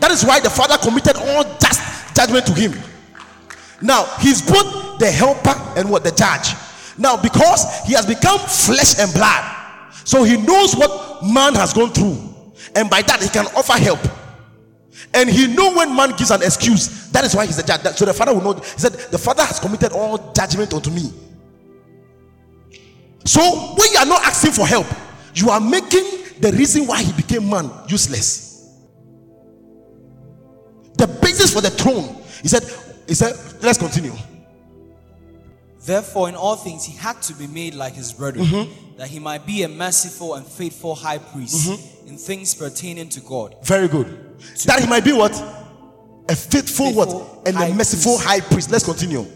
[0.00, 2.72] That is why the Father committed all just judgment to him.
[3.80, 6.54] Now he's both the helper and what the judge.
[6.98, 9.56] Now because he has become flesh and blood,
[10.04, 12.18] so he knows what man has gone through,
[12.76, 14.00] and by that he can offer help.
[15.14, 17.10] And he know when man gives an excuse.
[17.10, 17.82] That is why he's the judge.
[17.82, 18.54] That- So the father will know.
[18.54, 21.12] He said, The father has committed all judgment unto me.
[23.24, 23.40] So
[23.76, 24.86] when you are not asking for help,
[25.34, 26.04] you are making
[26.40, 28.68] the reason why he became man useless.
[30.96, 32.22] The basis for the throne.
[32.42, 32.62] He said,
[33.06, 34.12] He said, let's continue.
[35.84, 38.96] Therefore, in all things, he had to be made like his brethren, Mm-hmm.
[38.98, 41.68] that he might be a merciful and faithful high priest
[42.06, 43.56] in things pertaining to God.
[43.64, 44.31] Very good.
[44.66, 45.32] That he might be what?
[46.28, 47.48] A faithful, Faithful what?
[47.48, 48.26] And a merciful priest.
[48.28, 48.70] high priest.
[48.70, 49.26] Let's continue.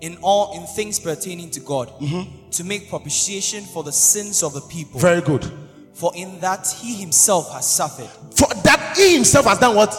[0.00, 2.50] In all, in things pertaining to God, Mm-hmm.
[2.50, 4.98] to make propitiation for the sins of the people.
[4.98, 5.44] Very good.
[5.92, 9.92] For in that he himself has suffered, For that he himself has done what?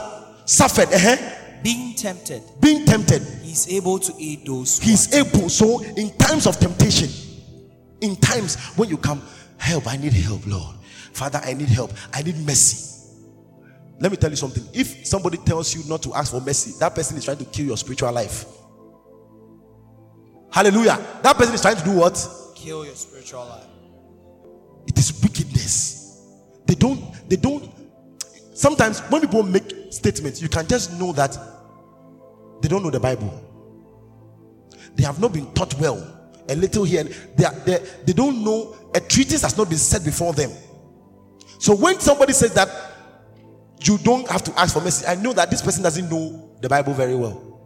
[0.46, 0.88] Suffered.
[0.92, 1.18] uh-huh.
[1.64, 3.22] being tempted, Being tempted.
[3.44, 5.48] he's able to aid those who He's able.
[5.50, 7.10] So, in times of temptation,
[8.02, 9.22] in times when you come,
[9.58, 10.76] help, I need help, Lord.
[11.14, 11.92] Father, I need help.
[12.12, 12.88] I need mercy.
[14.02, 14.68] Let me tell you something.
[14.74, 17.68] If somebody tells you not to ask for mercy, that person is trying to kill
[17.68, 18.46] your spiritual life.
[20.52, 21.00] Hallelujah.
[21.22, 22.18] That person is trying to do what?
[22.56, 23.66] kill your spiritual life.
[24.88, 26.28] It is wickedness.
[26.66, 27.70] They don't, they don't.
[28.54, 31.38] Sometimes when people make statements, you can just know that
[32.62, 33.30] they don't know the Bible.
[34.96, 36.20] They have not been taught well.
[36.50, 37.04] A little here,
[37.36, 40.52] they, are, they, they don't know a treatise has not been set before them.
[41.60, 42.91] So when somebody says that
[43.88, 46.70] you don't have to ask for mercy, I know that this person doesn't know the
[46.70, 47.60] Bible very well.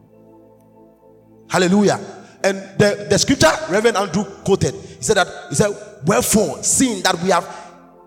[1.50, 2.00] Hallelujah.
[2.44, 5.72] And the, the scripture Reverend Andrew quoted, he said that he said,
[6.06, 7.44] Wherefore, seeing that we have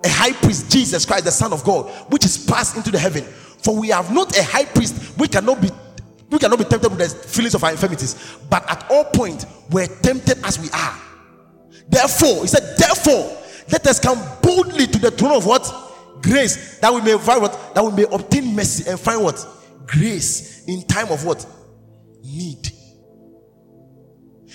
[0.04, 3.24] a high priest, Jesus Christ, the Son of God, which is passed into the heaven,
[3.24, 5.70] for we have not a high priest, we cannot be
[6.30, 9.86] we cannot be tempted with the feelings of our infirmities, but at all point we're
[9.86, 10.94] tempted as we are.
[11.88, 13.36] Therefore, he said, Therefore,
[13.72, 15.88] let us come boldly to the throne of what?
[16.22, 17.74] Grace, that we may find what?
[17.74, 19.46] That we may obtain mercy and find what?
[19.86, 21.46] Grace in time of what?
[22.22, 22.72] Need.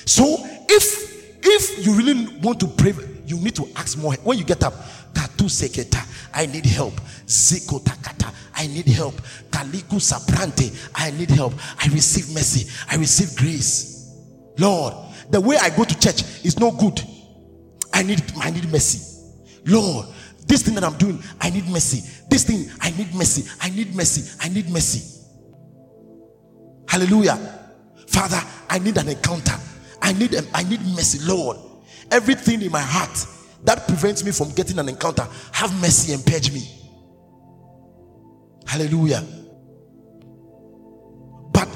[0.06, 0.38] So
[0.70, 1.14] if
[1.46, 2.94] if you really want to pray,
[3.26, 4.14] you need to ask more.
[4.16, 4.74] When you get up,
[5.14, 6.94] Katu seketa, I need help.
[7.26, 9.16] Ziko takata, I need help.
[9.50, 11.54] Kaliku saprante, I need help.
[11.80, 12.70] I receive mercy.
[12.90, 14.12] I receive grace.
[14.58, 14.94] Lord,
[15.30, 17.02] the way I go to church is no good.
[17.94, 19.10] I need I need mercy.
[19.66, 20.08] Lord,
[20.54, 22.08] this thing that I'm doing, I need mercy.
[22.30, 23.50] This thing, I need mercy.
[23.60, 24.38] I need mercy.
[24.40, 25.26] I need mercy.
[26.88, 27.38] Hallelujah.
[28.08, 28.40] Father,
[28.70, 29.56] I need an encounter.
[30.00, 31.58] I need I need mercy, Lord.
[32.12, 33.26] Everything in my heart
[33.64, 36.62] that prevents me from getting an encounter, have mercy and purge me.
[38.68, 39.24] Hallelujah.
[41.52, 41.68] But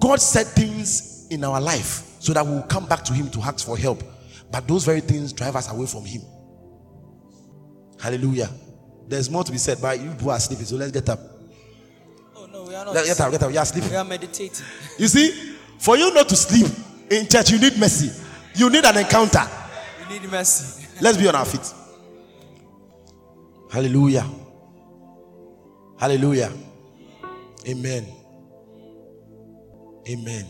[0.00, 3.40] God said things in our life so that we will come back to Him to
[3.40, 4.02] ask for help.
[4.50, 6.20] But those very things drive us away from Him.
[8.02, 8.50] Hallelujah.
[9.08, 11.20] There's more to be said, but you people are sleeping, so let's get up.
[12.34, 12.94] Oh no, we are not.
[12.94, 13.52] Let- Get up, get up.
[13.52, 13.90] You are sleeping.
[13.90, 14.66] We are meditating.
[14.98, 16.66] You see, for you not to sleep
[17.10, 18.10] in church, you need mercy.
[18.56, 19.42] You need an encounter.
[20.08, 20.86] We need mercy.
[21.00, 21.72] Let's be on our feet.
[23.70, 24.26] Hallelujah.
[25.98, 26.52] Hallelujah.
[27.68, 28.06] Amen.
[30.08, 30.46] Amen.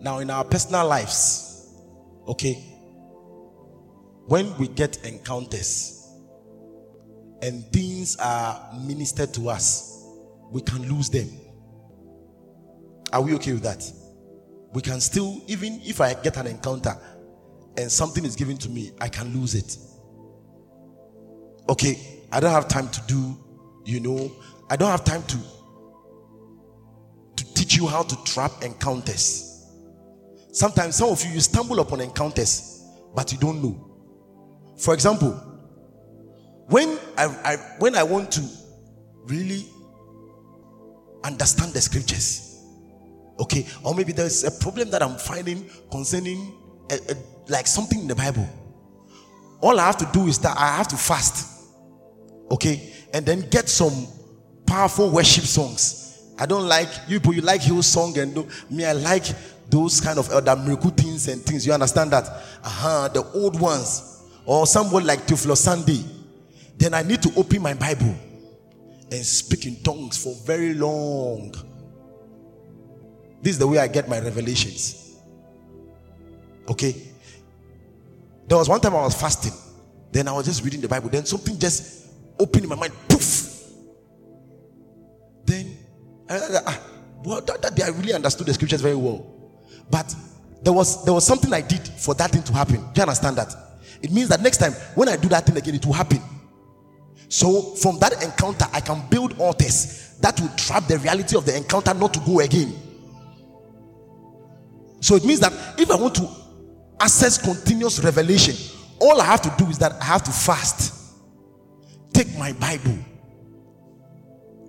[0.00, 1.68] Now, in our personal lives,
[2.28, 2.62] okay,
[4.26, 6.08] when we get encounters
[7.42, 10.06] and things are ministered to us,
[10.50, 11.28] we can lose them.
[13.12, 13.84] Are we okay with that?
[14.72, 16.96] We can still, even if I get an encounter
[17.76, 19.76] and something is given to me, I can lose it.
[21.68, 23.36] Okay, I don't have time to do,
[23.84, 24.32] you know,
[24.70, 25.38] I don't have time to
[27.36, 29.70] to teach you how to trap encounters.
[30.52, 32.84] Sometimes some of you you stumble upon encounters,
[33.14, 33.93] but you don't know.
[34.76, 35.30] For example,
[36.66, 38.42] when I, I when I want to
[39.26, 39.66] really
[41.22, 42.62] understand the scriptures,
[43.38, 46.54] okay, or maybe there's a problem that I'm finding concerning
[46.90, 47.14] a, a,
[47.48, 48.48] like something in the Bible.
[49.60, 51.68] All I have to do is that I have to fast,
[52.50, 54.06] okay, and then get some
[54.66, 56.00] powerful worship songs.
[56.38, 57.34] I don't like you people.
[57.34, 58.34] You like Hillsong and
[58.70, 58.84] me.
[58.84, 59.24] I like
[59.70, 61.66] those kind of Elder Mireku things and things.
[61.66, 62.24] You understand that?
[62.26, 64.13] Uh-huh, the old ones.
[64.46, 66.04] Or someone like Theophilus Sunday.
[66.76, 68.14] Then I need to open my Bible
[69.10, 71.52] and speak in tongues for very long.
[73.40, 75.16] This is the way I get my revelations.
[76.68, 76.94] Okay?
[78.46, 79.52] There was one time I was fasting.
[80.10, 81.08] Then I was just reading the Bible.
[81.08, 82.06] Then something just
[82.38, 82.92] opened in my mind.
[83.08, 83.62] Poof.
[85.44, 85.76] Then,
[86.28, 86.80] I, ah,
[87.24, 89.26] well, that, that day I really understood the scriptures very well.
[89.90, 90.14] But
[90.62, 92.76] there was there was something I did for that thing to happen.
[92.76, 93.54] Do you understand that?
[94.04, 96.20] It means that next time when I do that thing again, it will happen.
[97.30, 101.56] So from that encounter, I can build altars that will trap the reality of the
[101.56, 102.74] encounter not to go again.
[105.00, 106.28] So it means that if I want to
[107.00, 108.54] access continuous revelation,
[109.00, 111.14] all I have to do is that I have to fast.
[112.12, 112.98] Take my Bible,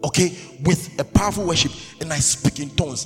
[0.05, 0.33] okay,
[0.63, 3.05] with a powerful worship, and I speak in tongues.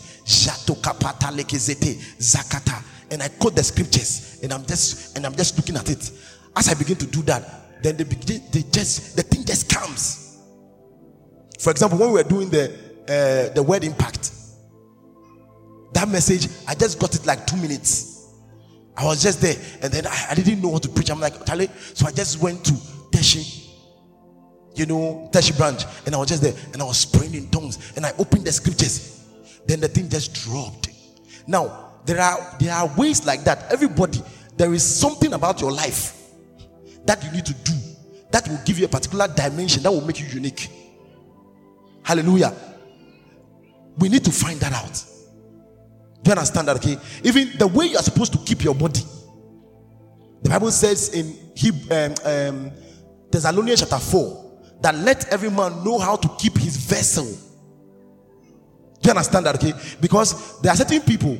[2.19, 6.11] Zakata, and I quote the scriptures, and I'm just and I'm just looking at it.
[6.55, 10.37] As I begin to do that, then they begin, they just the thing just comes.
[11.59, 12.71] For example, when we were doing the
[13.07, 14.31] uh, the word impact,
[15.93, 18.17] that message I just got it like two minutes.
[18.95, 21.09] I was just there, and then I, I didn't know what to preach.
[21.09, 21.33] I'm like,
[21.93, 22.73] so I just went to
[23.11, 23.69] Teshi,
[24.75, 27.93] you know, Teshi branch, and I was just there, and I was praying in tongues,
[27.95, 29.25] and I opened the scriptures.
[29.65, 30.89] Then the thing just dropped.
[31.47, 33.71] Now there are there are ways like that.
[33.71, 34.21] Everybody,
[34.57, 36.15] there is something about your life
[37.05, 37.73] that you need to do
[38.31, 40.69] that will give you a particular dimension that will make you unique.
[42.03, 42.53] Hallelujah.
[43.97, 45.03] We need to find that out.
[46.23, 46.77] Do you understand that?
[46.77, 46.97] Okay.
[47.23, 49.01] Even the way you are supposed to keep your body.
[50.41, 52.71] The Bible says in Hebrew, um, um,
[53.31, 54.49] Thessalonians chapter 4
[54.81, 57.25] that let every man know how to keep his vessel.
[59.01, 59.55] Do you understand that?
[59.55, 59.73] Okay.
[59.99, 61.37] Because there are certain people,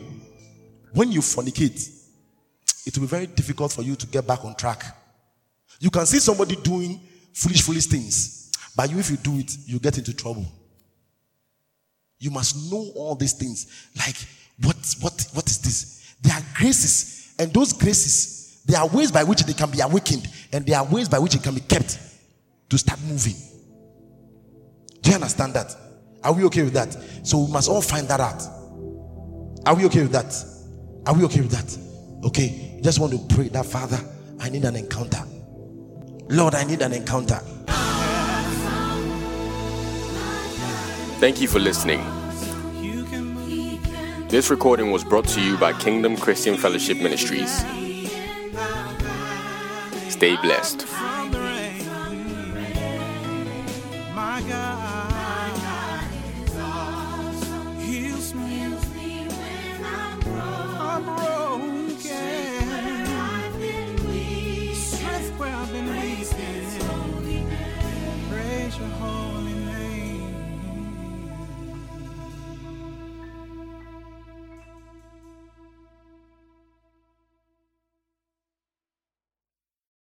[0.94, 1.90] when you fornicate,
[2.86, 4.84] it will be very difficult for you to get back on track.
[5.80, 7.00] You can see somebody doing
[7.34, 10.46] foolish, foolish things, but you, if you do it, you get into trouble.
[12.20, 13.90] You must know all these things.
[13.96, 14.16] Like
[14.62, 16.16] what, what, what is this?
[16.22, 20.28] There are graces, and those graces, there are ways by which they can be awakened,
[20.52, 21.98] and there are ways by which it can be kept
[22.70, 23.36] to start moving.
[25.02, 25.76] Do you understand that?
[26.24, 26.92] Are we okay with that?
[27.26, 28.42] So we must all find that out.
[29.66, 30.59] Are we okay with that?
[31.06, 32.26] Are we okay with that?
[32.28, 32.80] Okay.
[32.82, 34.00] Just want to pray that Father,
[34.40, 35.24] I need an encounter.
[36.30, 37.42] Lord, I need an encounter.
[41.20, 42.02] Thank you for listening.
[44.30, 47.52] This recording was brought to you by Kingdom Christian Fellowship Ministries.
[50.08, 50.86] Stay blessed.